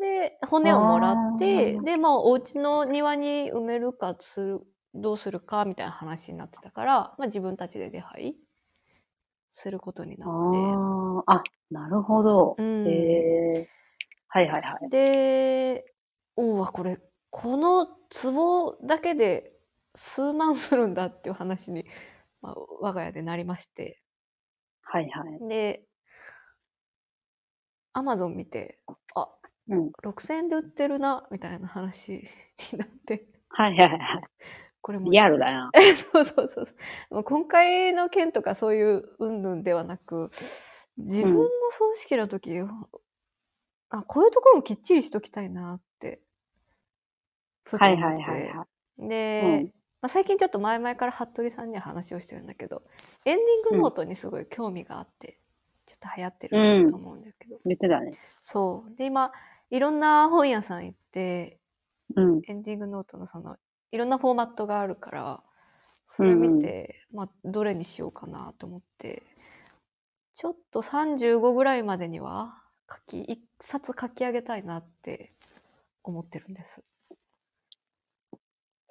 [0.00, 4.60] で、骨をもらってあ、ーで、まあ、お家の庭に埋めるかする、
[4.94, 8.36] どうするかみたいな話になってたから、まあ、自分たちで出配
[9.60, 10.28] することになって。
[10.28, 12.54] ああ、あ、なるほど。
[12.58, 13.68] うんへえ。
[14.28, 14.90] はいはいはい。
[14.90, 15.84] で、
[16.36, 16.98] おうわ、これ、
[17.30, 17.86] この
[18.22, 19.52] 壺だけで
[19.94, 21.84] 数万するんだっていう話に、
[22.42, 24.00] まあ、我が家でなりまして。
[24.82, 25.48] はいはい。
[25.48, 25.84] で、
[27.92, 28.80] アマゾン見て、
[29.14, 29.28] あ、
[29.68, 29.92] うん。
[30.02, 32.12] 6000円で売ってるな、みたいな話
[32.72, 34.22] になって、はいはいはい。
[34.82, 35.70] これも、リアルだな。
[36.12, 36.72] そうそうそうそ
[37.10, 37.14] う。
[37.14, 40.28] もう今回の件とかそういう云々ではなく、
[40.96, 42.60] 自分の葬式の時、
[43.90, 46.22] あ、こういうところもきっちりしときたいなって、
[47.64, 48.22] ふとはい思って。
[48.22, 48.66] はいはいは
[48.98, 49.08] い。
[49.08, 52.82] で、うんまあ、最近ちょっと前々から服部さんには話をしてるんだけど、
[53.26, 55.38] エンディングノートにすごい興味があって、
[55.86, 58.18] ちょっと流行ってると思うんですけど、言ってたね。
[58.40, 58.96] そう。
[58.96, 59.32] で、今、
[59.70, 61.58] いろんな本屋さん行って、
[62.16, 62.40] うん。
[62.46, 63.56] エンディングノートのその、
[63.92, 65.42] いろんなフォーマットがあるから、
[66.06, 69.22] それ見て、まあ、どれにしようかなと思って、
[70.34, 72.54] ちょっと35ぐらいまでには、
[72.90, 75.32] 書き、一冊書き上げたいなって
[76.02, 76.82] 思ってるんです。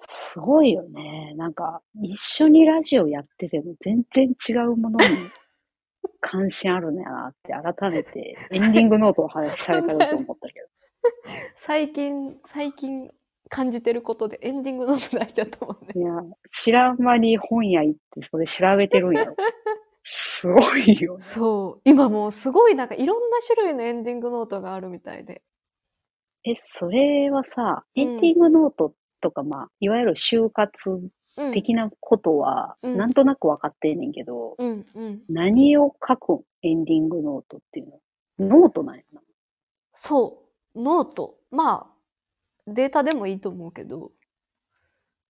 [0.08, 1.34] すごいよね。
[1.36, 5.06] なんか、一緒にラジオやってても全然違うものに
[6.22, 10.68] 関心あるんやなって改めてエンディングノートの話されたらと思ったけど。
[11.58, 13.10] 最近、最近
[13.50, 15.96] 感じてることでエンディングノート出しちゃったもんね。
[15.96, 16.12] いや、
[16.50, 19.36] 知らん間に本屋行ってそれ調べてるんやろ。
[20.04, 21.24] すごいよね。
[21.24, 21.82] そう。
[21.86, 25.44] 今もうすごいなんかいろんな種類のエンディングノートがあるみたいで。
[26.46, 30.90] え、それはさ、うんエンディングノートとか、まあ、いわゆる就活
[31.38, 31.54] うん。
[31.54, 35.22] 的なことは、うんなんとなく分かってんねんけど、うんうん。
[35.30, 37.90] 何を書くんエンディングノートっていう
[38.40, 38.62] の？
[38.62, 39.22] ノートなんやな。
[39.94, 40.82] そう。
[40.82, 41.38] ノート。
[41.52, 41.99] まあ、
[42.74, 44.12] データでもいいと思うけど、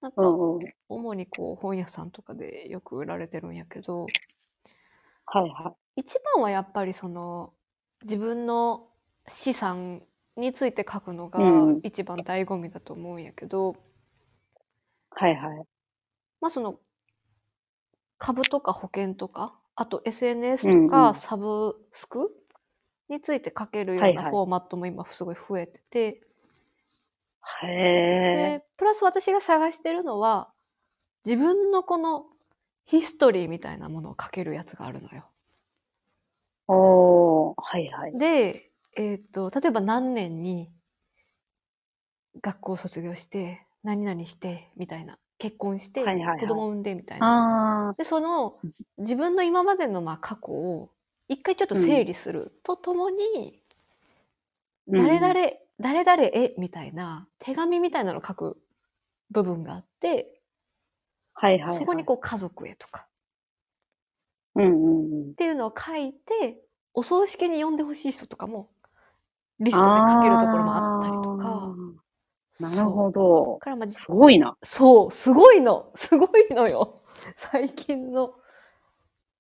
[0.02, 0.74] なんか、うんうん。
[0.88, 4.06] 主にこう本屋さんとかでよく売られてるんやけど、
[5.26, 6.02] はいはい。
[6.02, 7.54] 一番はやっぱりその
[8.04, 8.88] 自分の
[9.28, 10.04] 資産
[10.38, 13.76] について書くのがうん一番醍醐味だと思うんやけど、
[15.12, 15.68] はいはい。
[16.42, 16.80] まあその
[18.18, 22.32] 株とか保険とか、あと SNS とうんうかんサブスク
[23.10, 26.22] について書けるようなフォーマットも今すごい増えてて、
[27.64, 28.36] へえ。
[28.60, 30.50] で、プラス私が探してるのは、
[31.26, 32.26] 自分のこの
[32.86, 35.26] ヒストリーみたいなものを書けるやつがあるのよ。
[36.68, 38.18] おー、はいはい。
[38.18, 40.72] で、えっ、と、例えば何年に
[42.42, 45.18] 学校を卒業して、何々して、みたいな。
[45.38, 47.90] 結婚して、はいはいはい子供産んで、みたいな。
[47.90, 50.90] あで、そのじ自分の今までのまあ過去を
[51.28, 54.98] 一回ちょっと整理するとともに、ー。
[54.98, 58.62] 誰々、うん誰々へ、みたいな手紙みたいなのを書く
[59.32, 60.42] 部分があって、
[61.34, 61.78] はいはい、はい。
[61.80, 63.08] そこにこう家族へとか
[64.56, 65.34] うんうんうんっ。
[65.36, 66.60] ていうのを書いて、
[66.94, 68.70] お葬式に呼んでほしい人とかも
[69.60, 71.76] リストで書けるところもあったりとか。
[72.60, 73.64] なるほどだ。
[73.64, 74.58] からまあすごいな。
[74.64, 75.92] そう、すごいの。
[75.96, 76.98] すごいのよ。
[77.38, 78.34] 最近の、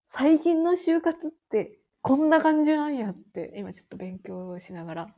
[0.07, 5.15] 最近の就活ってこんな感じなんやって、今ちょっと勉強しながら、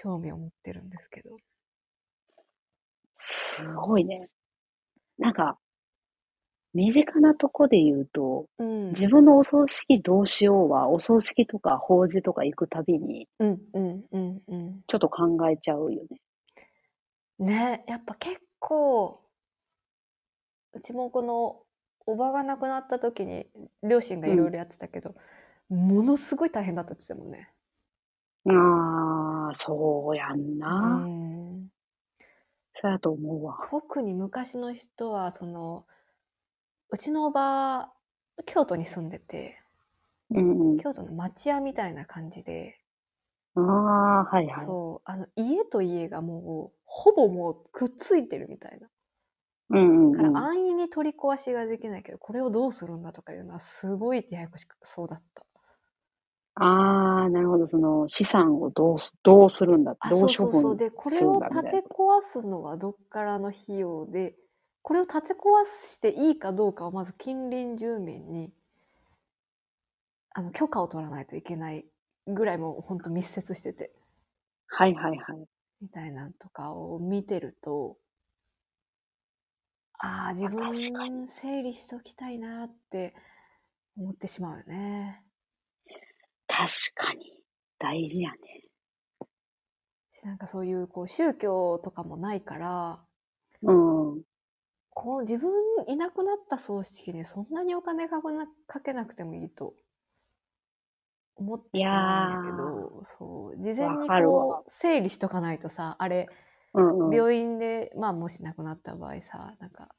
[0.00, 1.36] 興味を持ってるんですけど。
[3.16, 4.28] すごいね。
[5.18, 5.58] なんか、
[6.72, 8.88] 身近なとこで言うと、うん。
[8.90, 14.80] 自分のお葬式どうしようは、お葬式とか法事とか行くたびに、うん、うん、うん、うん。
[14.86, 16.20] ちょっと考えちゃうよね。
[17.40, 19.20] ね、やっぱ結構、
[20.74, 21.64] うちもこの、
[22.06, 23.48] おばが亡くなった時に、
[23.82, 25.16] 両親がいろいろやってたけど、
[25.68, 27.52] ものすごい大変だったって言ってたもんね。
[28.46, 28.54] ああ、
[29.54, 31.06] そうやんうな。
[31.06, 31.68] ん。
[32.72, 33.58] そうやと思うわ。
[33.70, 35.86] 特に昔の人はその
[36.90, 37.92] うちのおば
[38.46, 39.62] 京都に住んでて
[40.30, 40.78] うんうん。
[40.78, 42.78] 京都の町屋みたいな感じで、
[43.56, 44.66] ああ、はいはい。
[44.66, 48.88] そうあの家と家がもうほぼもうくっついてるみたいな
[49.70, 50.16] うんう。
[50.16, 55.44] だから安易に取り壊しができないけどこれをどうするんだとかいうのはすごいややこしくそうだった
[56.60, 57.66] ああ、なるほど。
[57.66, 59.96] その資産をどうす、どうするんだ？
[60.00, 61.50] あどそううそうそう処分でこれするんをだ？
[61.50, 61.88] みたいな建て。
[61.88, 64.36] 壊すのはどっからの費用で
[64.82, 68.52] これを建て壊していいかどうかをまず近隣住民に
[70.34, 71.84] あの許可を取らないといけない
[72.26, 73.92] ぐらいもうほんと密接してて
[74.68, 75.48] はいはいはい。
[75.80, 77.98] みたいなんとかを見てると
[80.00, 83.14] ああ自分確かに整理しときたいなって
[83.96, 85.27] 思ってしまうよね。
[86.58, 87.32] 確かに。
[87.78, 88.38] 大事やね。
[90.24, 92.98] なんかそういうこう宗教とかもないから
[93.62, 94.22] うん。
[94.90, 95.52] こう自分
[95.86, 99.74] いなくなった葬式にそんなにお金かけなかけなくてもいいと
[101.36, 106.26] 思ってしまうんやけど、そう、事前にこう整理しとかないとさ、あれ、
[106.74, 107.14] うんうん。
[107.14, 109.94] 病院で、まあもし亡くなった場合さ、なんか、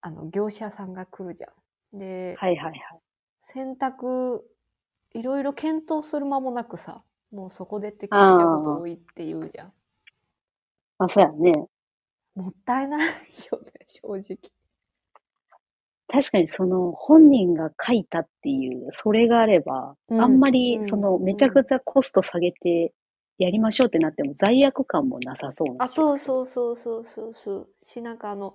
[0.00, 1.48] あの、業者さんが来るじゃ
[1.94, 1.98] ん。
[1.98, 2.80] で、はいはいはい。
[3.42, 4.44] 選択、
[5.14, 9.72] いろいろ検討する間もなくさ、もうそこでって決めちゃうこと多いって言うじゃん。
[10.98, 11.68] まあそうやね。
[12.34, 14.38] もったいないよね、正直。
[16.10, 22.94] 確かにその本人が書いたっていう、それがあれば、うんあんまりうんそのめちゃくちゃコスト下げて
[23.38, 26.18] やりましょうってなっても罪悪感もなさそうなあ、そう。
[26.18, 27.68] そうそうそうそうそう。
[27.84, 28.54] し、なんかあの、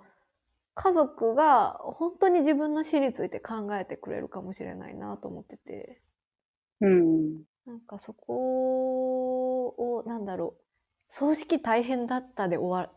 [0.76, 6.02] 家族が本当に自分の死について考えてくれるかもしれないなと思ってて、
[6.84, 7.44] うん。
[7.66, 12.94] なんかそこを、なんだろう、葬式大変だったで終わ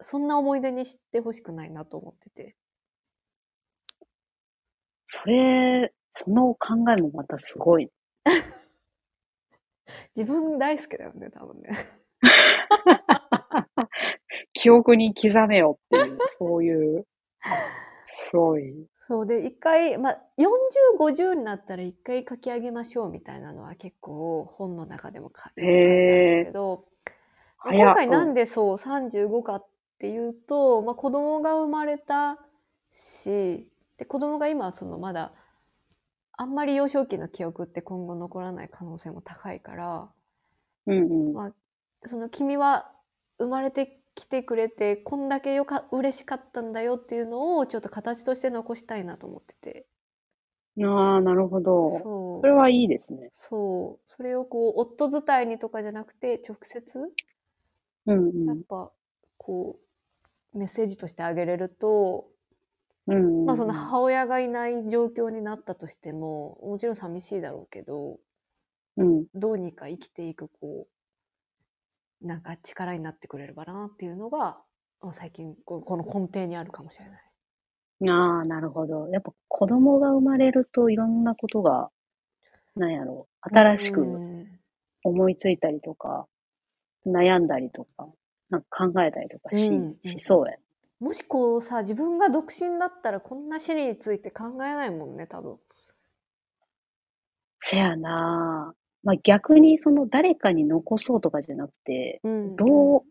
[0.00, 2.56] そんな思い出にしてほしくないなと思ってて。
[5.06, 7.90] それ、その考えもまたすごい。
[10.16, 11.70] 自分大好きだよね、多分ね。
[14.52, 17.06] 記憶に刻めよっていう、そういう、
[18.06, 18.86] すごい。
[19.06, 26.84] そうで、一回、まあ、40、50になったら一回書き上げましょうみたいなのは結構本の中でも書いてあるんだけど、
[27.66, 29.66] 今回なんでそう35かっ
[29.98, 32.38] ていうと、まあ、子供が生まれた
[32.92, 35.32] しで子供が今そのまだ
[36.32, 40.08] あんまり幼少期の記憶って今後残らない可能性も高いから
[40.86, 41.32] うんうん。
[41.32, 41.52] まあ
[42.06, 42.90] その君は
[43.38, 49.86] 生まれてきてくれてこんだけよか嬉しかったんだよっていうのをちょっと形として残したいなと思ってて
[50.82, 51.98] ああ、なるほど。
[52.00, 53.30] そうそれはいいですね。
[53.32, 56.98] そうそれをこう夫伝いにとかじゃなくて直接
[58.06, 58.46] うんうん。
[58.46, 58.90] やっぱ
[59.36, 59.78] こ
[60.54, 62.26] うメッセージとしてあげれると、
[63.06, 63.46] うんうんうん。
[63.46, 68.18] まあその母親がいない状況になったとしてももちろん寂しいだろうけど
[68.96, 69.26] うん。
[69.34, 70.93] どうにか生きていくこう
[72.24, 74.62] なんか力になってくれればなっていうのが
[75.00, 77.20] まあ最近この根底にあるかもしれない。
[78.08, 79.08] ああ、なるほど。
[79.08, 81.90] やっぱ子供が生まれるといろんなことが、
[82.76, 84.46] なんやろう、新しうくん
[85.04, 86.26] 思いついたりとか、
[87.06, 88.08] 悩んだりとか、
[88.50, 90.56] なんか考えたりとかし、うんしそうや。
[91.00, 95.58] もしこうさ自分が独身だったらこんな死について考えないもんね多分。
[97.60, 98.74] せやな
[99.04, 103.02] まあ逆にその誰かに残そうとかじゃなくて、うんどう、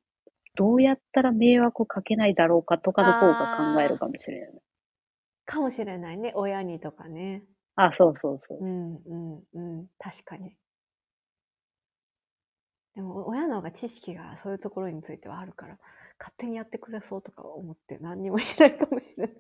[0.56, 4.52] どうやったら迷惑かけないだろうかとかの方が考えるかもしれない。
[5.46, 7.44] かもしれないね親にとかね。
[7.76, 8.66] あ、そうそうそうう。
[8.66, 10.56] んうんうん確かに。
[12.96, 15.78] でも親の方が知識がそういうところについてはあるから、
[16.20, 19.36] 勝手にやってくれそうとか思って何にもしないかもしれない。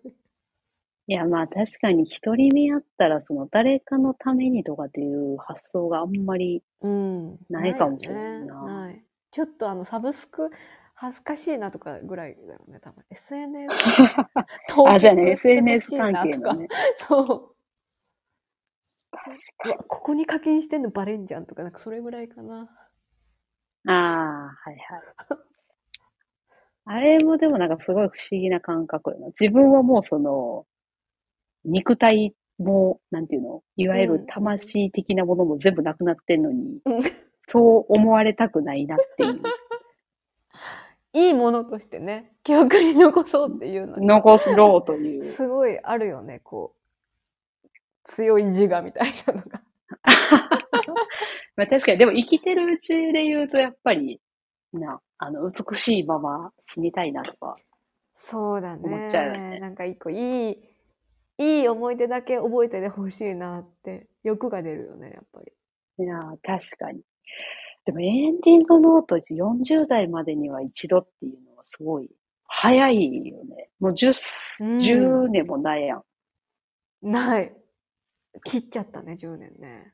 [1.08, 7.38] いや、まあ確かに一人目やったら、その誰かのためにとかっていう発想があんまり、うん。
[7.50, 9.04] ないかもしれないなない。
[9.32, 10.50] ちょっとあの、サブスク
[10.94, 13.04] 恥ずかしいなとかぐらいだよね、多分。
[13.10, 13.68] SNS
[14.88, 16.68] あ、じゃあね、してほ SNS しいな関係とかのね。
[16.96, 17.56] そう。
[19.12, 19.30] 確
[19.66, 22.70] うわここに課金してんのバレんじゃんとか、なんかそれぐらいかな。
[23.88, 24.80] ああ、はいはい。
[26.86, 29.28] あれもでもなんかすごい不思議な感覚よな。
[29.28, 30.66] 自分はもうその、
[31.66, 37.02] 肉体も、なんていうの、いわゆる魂的なものも全部なくなってんのに、うん
[37.46, 39.42] そう思われたくないなっていう。
[41.16, 45.24] いいものとしてね、記憶に残そうっていうのに、残ろうという。
[45.24, 46.74] すごいあるよね、こ
[47.64, 47.70] う。
[48.04, 49.62] 強い自我みたいなのが。
[51.56, 54.20] まあ確かに、でも生きてるうちで言うと、やっぱり、
[54.72, 57.58] な、あの、美しいまま死にたいなとか。
[58.16, 58.82] そうだね。
[58.84, 60.73] 思っちゃうよねなんか一個いい、
[61.38, 65.52] いい思い出だけ覚えててほしいなって欲が出るよね、やっぱり。
[66.00, 67.02] いやー、確かに。
[67.86, 72.10] でもエンディングノート40代までには一度っていうのはすごい
[72.46, 73.70] 早いよね。
[73.80, 74.14] もう 10,
[74.62, 76.04] うん10年もないやん。
[77.02, 77.54] ない。
[78.46, 79.94] 切っちゃったね、10年ね。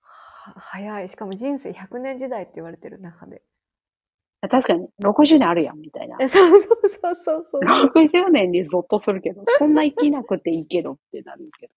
[0.00, 1.08] は早い。
[1.08, 3.42] しかも人生100年時代って言われてる中で。
[4.40, 6.16] 確かに、60年あるやん、みたいな。
[6.20, 7.62] え、そうそうそうそうそう。
[7.62, 11.72] 60年にゾッとするけど、そんな生きなくていいけどってなるけど。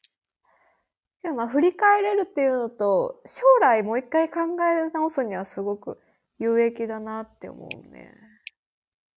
[1.21, 5.99] でもまあ振り返れるっていうのと、将来もう一回考え直すにはすごく
[6.37, 8.13] 有益だなって思うね。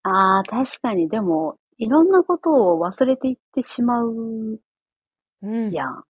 [0.02, 4.60] ああ、確かに、でも、いろんなことを忘れていってしまう
[5.42, 6.04] うんやん。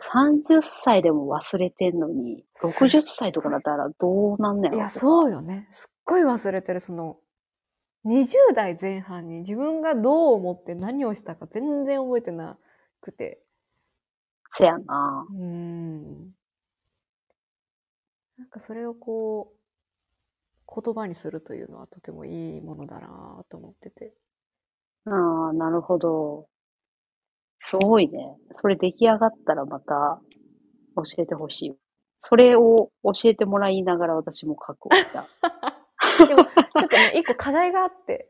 [0.00, 5.66] 30歳でも忘れてんのに、60歳とかだったらどうなんねやろいや、そうよね。
[5.70, 6.80] すっごい忘れてる。
[6.80, 7.16] その、
[8.04, 12.58] 20代前半に自分がどう思って何をしたか全然覚えてな
[13.00, 13.40] くて。
[14.52, 15.26] せやな。
[15.30, 16.30] うーん。
[18.38, 19.58] なんかそれをこう、
[20.82, 24.14] 言葉にするというのはとてもいいものだなと思ってて。
[25.06, 26.48] ああ、なるほど。
[27.60, 28.36] すごいね。
[28.60, 30.20] それ出来上がったらまた
[30.96, 31.76] 教えてほしい。
[32.20, 35.26] それを教えてもらいながら私も書くわ、じゃ
[36.26, 38.28] でも、ちょっとね、一個課題があって、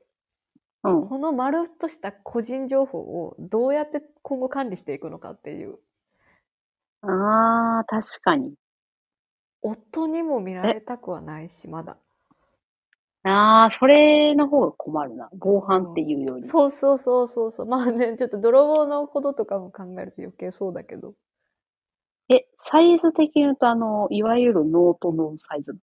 [0.83, 0.91] あ。
[0.91, 1.09] うん。
[1.09, 5.79] この丸っとした個人情報をどうやって今後管理していくのかっていう。
[7.03, 8.55] ああ、確かに。
[9.63, 11.99] 夫にも見られたくはないし、まだ。
[13.25, 15.29] ああ、それの方が困るな。
[15.35, 16.45] 防犯っていうより。
[16.45, 17.67] そうそうそうそうそう。
[17.67, 21.15] まあね、ちょっと泥棒のこととかも考えると余計そうだけど。
[22.31, 25.77] え、サイズ的に言うと、あの、いわゆるノートのサイズ。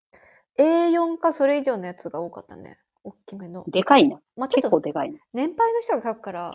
[0.58, 2.78] A4 かそれ以上のやつが多かったね。
[3.02, 3.64] 大きめの。
[3.66, 4.16] でかいな。
[4.16, 5.18] 結まあちょっと構でかいな。
[5.32, 6.50] 年配の人が書くから、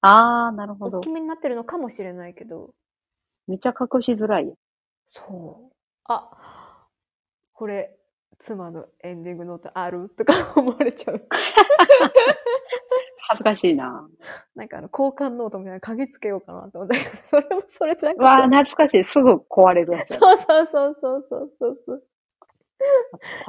[0.00, 1.08] ああ、なるほど大き。
[1.10, 2.74] めになってるのかもしれないけど。
[3.46, 4.56] めっちゃ隠しづらいよ。
[5.06, 5.74] そう。
[6.04, 6.30] あ、
[7.52, 7.96] これ、
[8.38, 10.08] 妻のエンディングノートある？
[10.10, 11.26] とか思われちゃう。
[13.26, 14.06] 恥ずかしいな。
[14.54, 19.04] なんかあの、交換ノートみたいなの鍵つけようかなと思ったけど、それもそれでなんかうわあ、懐かしい。
[19.04, 21.24] すぐ壊れるやつやそうそうそうそう
[21.58, 22.02] そうそう。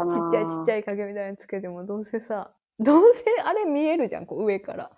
[0.10, 4.92] ちっちゃいちっちゃい影みたいにつけても、どうせさ、どうせあれ見えるじゃん、こう上から。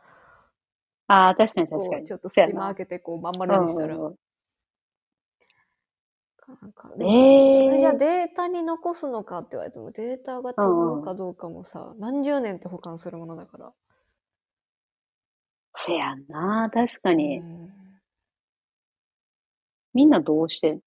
[1.08, 2.04] ああ、確かにこ確かに。
[2.04, 3.96] うちょっと隙間開けて、こうまん丸にしたら。
[3.96, 4.16] うんうんうん
[6.48, 13.74] なんかでもえーそれじゃデータに残すのかって言われても、データが飛ぶかどうかもさ、何十年って保管するものだから。
[15.76, 16.70] せやんな。
[16.74, 17.40] 確かに。
[17.40, 17.74] うん
[19.94, 20.82] みんなどうしてん？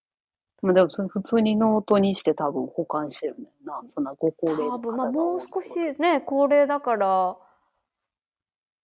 [0.62, 3.82] まあでも普通にノートにして多分保管してるんだよな。
[3.92, 7.36] そんなご高齢の多分、まあもう少しね、高齢だから、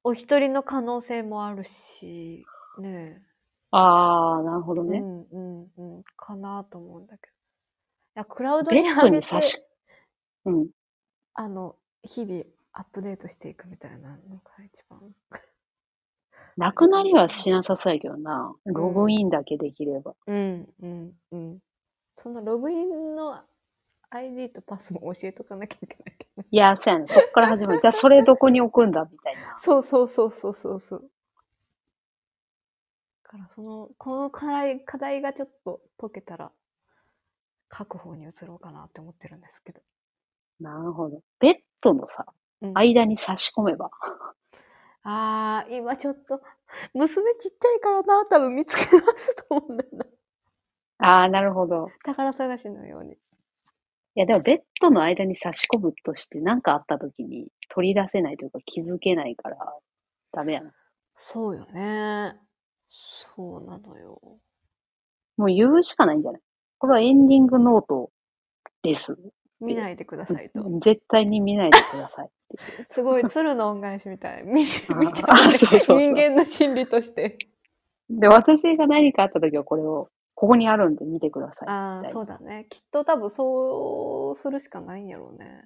[0.02, 2.44] お一人の可能性もあるし、
[2.78, 3.22] ね
[3.76, 4.84] ああ、なるほどえ。
[4.86, 5.00] うね。
[5.00, 6.04] んうんうん。
[6.16, 7.32] かなと思うんだけど。
[7.32, 9.62] いや、クラウドベッドに上げて、に差し、
[10.46, 10.68] うん。
[11.34, 15.14] あの、日々アップデートしていくみたいなのが一番。
[16.56, 18.54] なくなりはしなさそうやけどな。
[18.64, 20.14] ログインだけできれば。
[20.26, 21.58] うんうんうん。
[22.16, 23.38] そのログインの
[24.08, 26.48] ID とパスも教えとかなきゃいけないけどね。
[26.50, 27.06] いや、そうやね。
[27.10, 27.80] そっから始まる。
[27.82, 29.56] じゃあそれどこに置くんだみたいな。
[29.58, 31.10] そうそうそうそうそうそう。
[33.36, 36.50] だからその、この課題、課題がちょっと解けたら、
[37.76, 39.80] 書く方に移ろうかなって思ってるんですけど。
[40.60, 41.20] なるほど。
[41.38, 42.24] ベッドのさ、
[42.62, 43.90] うん間に差し込めば。
[45.02, 46.40] あー、今ちょっと、
[46.94, 50.06] 娘ちっちゃいからな、多分見つけますと思うんだよな。
[50.98, 51.88] ああ、なるほど。
[52.04, 53.12] 宝探しのように。
[53.12, 53.16] い
[54.14, 59.58] や、でもベッドの間に差し込むとして何かあった時に取り出せないというか気づけないから
[60.32, 60.72] ダメやな。
[61.16, 62.45] そうよね。
[62.88, 64.20] そうなのよ。
[65.36, 66.40] もう言うしかないんじゃない？
[66.78, 68.10] これはエンディングノート
[68.82, 69.18] です。
[69.60, 70.62] 見ないでくださいと。
[70.80, 72.30] 絶対に見ないでください。
[72.90, 74.44] すごい鶴の恩返しみたい。
[74.46, 77.38] 見ちゃう人間の心理として。
[78.08, 81.68] で、私が何かあった時はこれを、ここにあるんで見てください。
[81.68, 82.66] ああ、そうだね。
[82.68, 85.64] きっと多分そうするしかないんやろうね。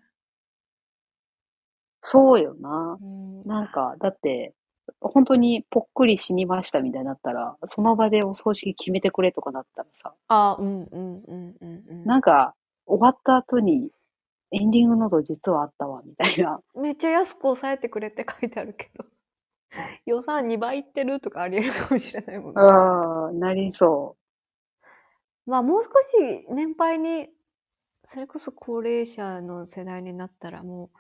[2.03, 2.97] そうよな。
[3.01, 4.55] うんなんか、だって、
[5.01, 12.05] 本当にぽっくり死にましたみたいになったら、その場でお葬式決めてくれとかなったらさ、あーうんうんうんうんうん。
[12.05, 12.55] なんか、
[12.87, 13.91] 終わった後に、
[14.53, 16.61] エンディングノート実はあったわ、みたいな。
[16.75, 19.05] めっちゃ安く抑えてくれって書いてあるけど。
[20.05, 22.61] 予算2倍いってるとかありえるかもしれないもんね。
[22.61, 24.17] ああ、なりそ
[25.47, 27.29] まあもう少し年配に、
[28.05, 30.99] それこそ高齢者の世代になったらもう、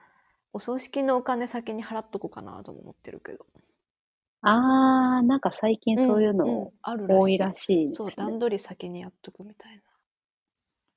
[0.53, 3.47] お葬式のお金先に払っとこうかなとも思ってるけど。
[4.43, 4.49] う。
[4.49, 7.19] ああ、なんか最近そういううんのんあるらしい。
[7.21, 7.97] 多いらしいですね。
[7.97, 9.83] そう、段取り先にやっとくみたい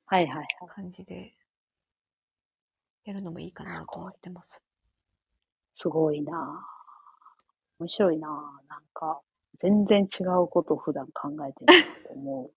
[0.06, 0.48] はいはいはい。
[0.62, 1.34] な感じで、
[3.06, 4.64] やるのもいいかなと思ってます。
[5.76, 6.66] すごいな
[7.80, 8.28] 面白いな
[8.70, 9.22] なんか、
[9.62, 12.52] 全然違うことを普段考えてるなと思う。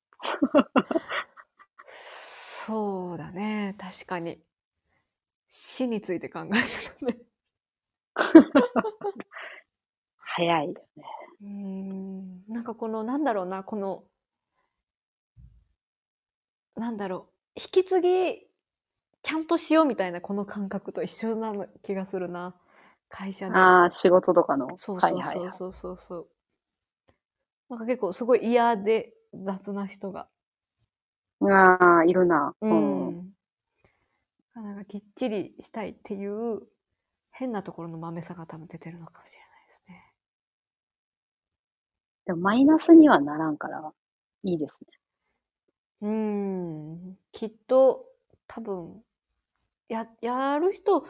[2.67, 4.41] そうだね、確かに。
[5.49, 7.19] 死について考えてるね。
[10.37, 11.05] 早いよね。
[11.43, 14.05] うーん、なんかこの、なんだろうな、この、
[16.77, 18.09] なんだろう、引き継ぎ、
[19.23, 22.55] ちゃんとしようみたいなこの感覚と一緒な気がするな。
[23.09, 23.55] 会社で。
[23.55, 24.77] ああ、仕事とかの？
[24.79, 25.01] そう。
[25.01, 26.29] そうそうそうそうそう。
[27.69, 30.29] なんか結構すごい嫌で雑な人が。
[31.41, 32.55] ああ、いるな。
[32.61, 33.09] ううん。
[33.11, 33.33] ん。
[34.55, 36.63] なんかきっちりしたいっていう
[37.31, 39.46] 変なところの豆さが多分出てるのかもしれない。
[42.27, 43.93] でもマイナスにはならんから、
[44.43, 44.99] いいですね。
[46.01, 47.19] うーん。
[47.33, 48.07] きっと
[48.47, 49.03] 多分、
[49.89, 51.07] や、やる人、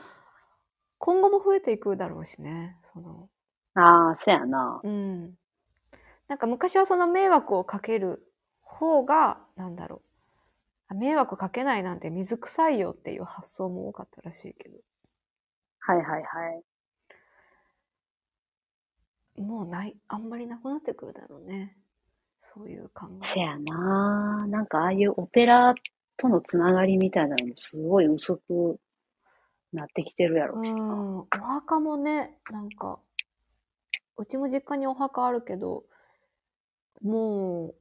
[0.98, 2.76] 今後も増えていくだろうしね。
[2.92, 3.28] その、
[3.74, 4.82] ああ、そやな。
[4.82, 5.34] うん。
[6.28, 10.08] なんか昔はその迷惑をかける方が、なんだろう。
[10.88, 14.78] あ迷惑かけないなんて水臭いよっていう発想も多かったらしいけど。
[15.80, 16.62] はいはいはい。
[19.38, 21.76] もうない、あんまりなくなってくるだろうね。
[22.40, 23.26] そういう考え。
[23.26, 24.46] せやな。
[24.48, 25.74] なんかああいうお寺
[26.16, 28.78] とのつながりみたいなのもすごい薄く
[29.72, 30.82] なってきてるやろううしな。
[30.82, 31.18] ん。
[31.18, 33.00] お墓もね、なんか、
[34.16, 35.84] うちも実家にお墓あるけど、
[37.02, 37.74] も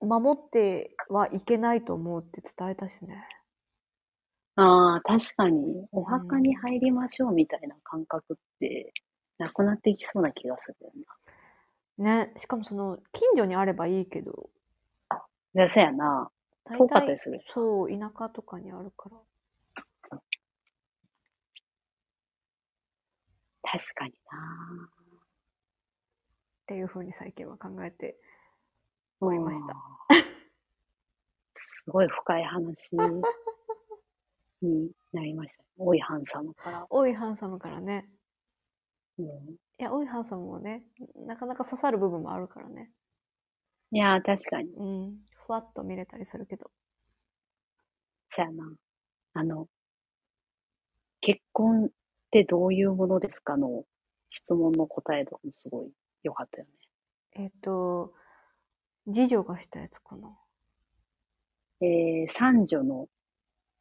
[0.00, 3.26] う、守ってはいけないと思うって伝えたしね。
[4.56, 8.92] ああ、確かに、お墓に入りましょうみたいな感覚って、
[9.38, 10.92] なくなっていきそうな気がするよ
[11.98, 12.32] ね。
[12.36, 14.50] しかもその、近所にあればいいけど、
[15.54, 15.66] な。
[15.66, 16.30] で、せやな。
[16.64, 19.16] 大遠かったり体する、そう、田舎とかにあるから。
[23.62, 24.88] 確かにな。
[26.64, 28.16] っていうふうに最近は考えて
[29.20, 29.74] 思いました。
[31.56, 32.96] すごい深い話
[34.62, 35.64] に なりました。
[35.76, 36.86] おいハンサムから。
[36.88, 38.08] おいハンサムからね。
[39.18, 39.28] うん、い
[39.78, 40.84] や、おいハンサムもね、
[41.26, 42.90] なかなか刺さる部分もあるからね。
[43.92, 44.72] いやー、確かに。
[44.72, 45.16] うん。
[45.46, 46.70] ふわっと見れたりするけど。
[48.30, 48.64] そやな。
[49.34, 49.68] あの、
[51.20, 51.88] 結婚っ
[52.30, 53.84] てどういうものですかの
[54.30, 55.90] 質問の答えとかもすごい
[56.22, 56.70] 良かったよね。
[57.36, 58.12] えっ、と、
[59.06, 60.36] 次女がしたやつかな。
[61.80, 63.08] えー、三女の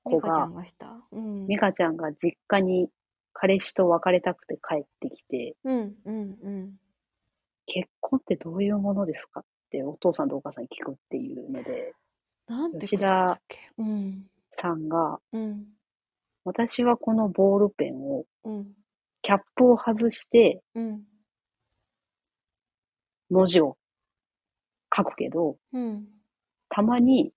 [0.04, 1.08] 子がミカちゃん、がした。
[1.12, 1.48] うん。
[1.48, 2.90] 美香ちゃんが実家に
[3.34, 6.74] 彼氏と別れたくて帰ってきて、うん、うん、うん。
[7.66, 11.94] 結婚ってどういうものですかってお父さんとお母さんに聞くっていうので、
[12.48, 13.40] なんて吉田。
[14.56, 15.66] さんが、うん。
[16.46, 18.68] 私はこのボールペンをうん。
[19.22, 21.04] キャップを外してうん。
[23.30, 23.78] 文字を
[24.96, 26.06] 書くけど、うん。
[26.70, 27.32] たまに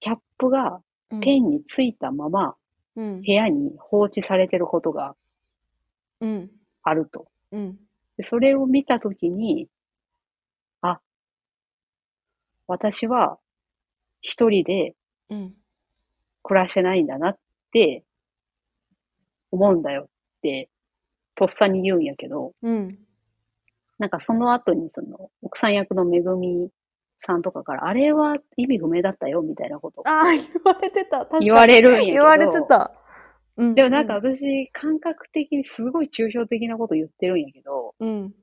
[0.00, 0.80] キャップが
[1.10, 1.20] うん。
[1.20, 2.56] ペンについたまま
[3.00, 3.32] うん部。
[3.32, 5.14] 屋に放置されてることが
[6.20, 6.50] うん。
[6.82, 7.26] あると。
[7.52, 7.76] うん。
[8.16, 9.68] でそれを見たときに、
[10.82, 11.00] あ、
[12.66, 13.38] 私は
[14.20, 14.94] 一人で
[15.30, 15.54] うん。
[16.42, 17.38] 暮らしてないんだなっ
[17.72, 18.02] て
[19.50, 20.06] 思うんだよっ
[20.42, 20.68] て、
[21.34, 22.98] とっさに言うんやけど、うん。
[23.98, 26.70] なんかその後にその奥さん役のめぐみ
[27.26, 31.18] さんとかから、あれは意味不明だったよ、みたいなことああ、言われてた。
[31.20, 32.12] 確かに言われるんやけど。
[32.12, 32.92] 言われてた。
[33.56, 38.34] うんでもなんか、私、感覚的にすごい抽象的なこと言ってるんやけど、うん。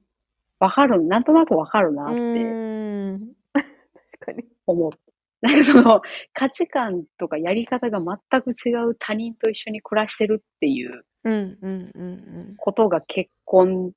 [0.60, 3.20] わかる、なんとなくわかるなうってーん。
[3.54, 4.44] 確かに。
[4.68, 4.98] 思って。
[5.42, 6.02] なんかその
[6.34, 12.04] 価値観とかやり方が全く違う他人と一緒に暮らしてるっていううんうんう
[12.50, 13.92] んことが結婚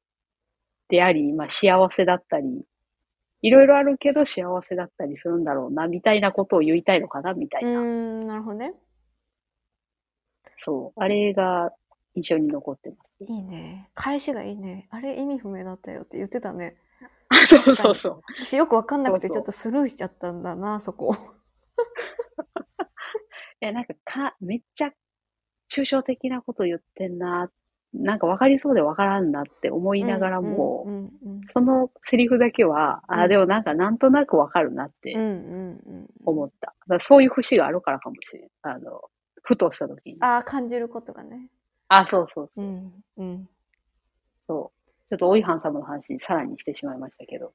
[0.88, 2.64] であり、まあ幸せだったり、
[3.42, 7.74] いろいろあるけど幸せだったりするんだろうな、みたいなことを言いたいのかな、みたいうん。
[7.74, 7.80] な。
[7.80, 8.74] うーん、なるほどね。
[10.56, 11.00] そう。
[11.00, 11.72] あれが
[12.14, 13.24] 印象に残ってます。
[13.24, 13.90] いいね。
[13.94, 14.86] 返しがいいね。
[14.90, 16.76] あれ意味不明だったよって言ってたね。
[17.46, 18.22] そうそうそう。
[18.40, 21.14] 私よくわかんなくてちょっとスルーしちゃったんだな、そこ。
[23.62, 24.92] いや、なんかか、めっちゃ
[25.70, 27.50] 抽象的なこと言ってんな、
[27.92, 36.74] なんか分かりそうで分からんなって思いながらも、うんうんうんそのセリフだけは、あ、うんでもなんかなんとなく分かるなってうんうんうん思った。
[36.86, 38.48] だそういう節があるからかもしれん。
[38.62, 39.00] あの、
[39.42, 40.16] ふとした時に。
[40.20, 41.48] ああ、感じることがね。
[41.88, 42.64] あ、そうそうそう。
[42.64, 43.48] うんうん。
[44.46, 47.52] そうちょっと、おいはん様の話さらにしてしまいましたけど。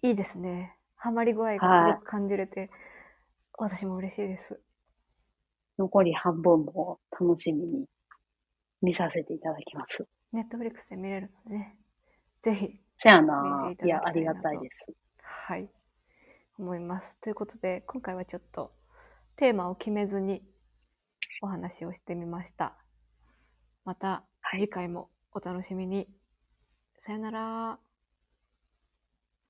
[0.00, 0.78] いいですね。
[0.96, 2.70] ハマり具合がすごく感じれて、
[3.58, 4.58] 私も嬉しいです。
[5.78, 7.86] 残り半分も楽しみに
[8.82, 10.06] 見させていただきます。
[10.32, 11.76] ネットフリックスで見れるのでね、
[12.40, 14.86] ぜひ、せや見なていただきたいなといや、ありがたいです。
[15.22, 15.68] はい、
[16.58, 17.16] 思います。
[17.20, 18.72] ということで、今回はちょっと
[19.36, 20.42] テーマを決めずに
[21.42, 22.76] お話をしてみました。
[23.84, 26.08] またはい次回もお楽しみに。
[27.00, 27.91] さよなら。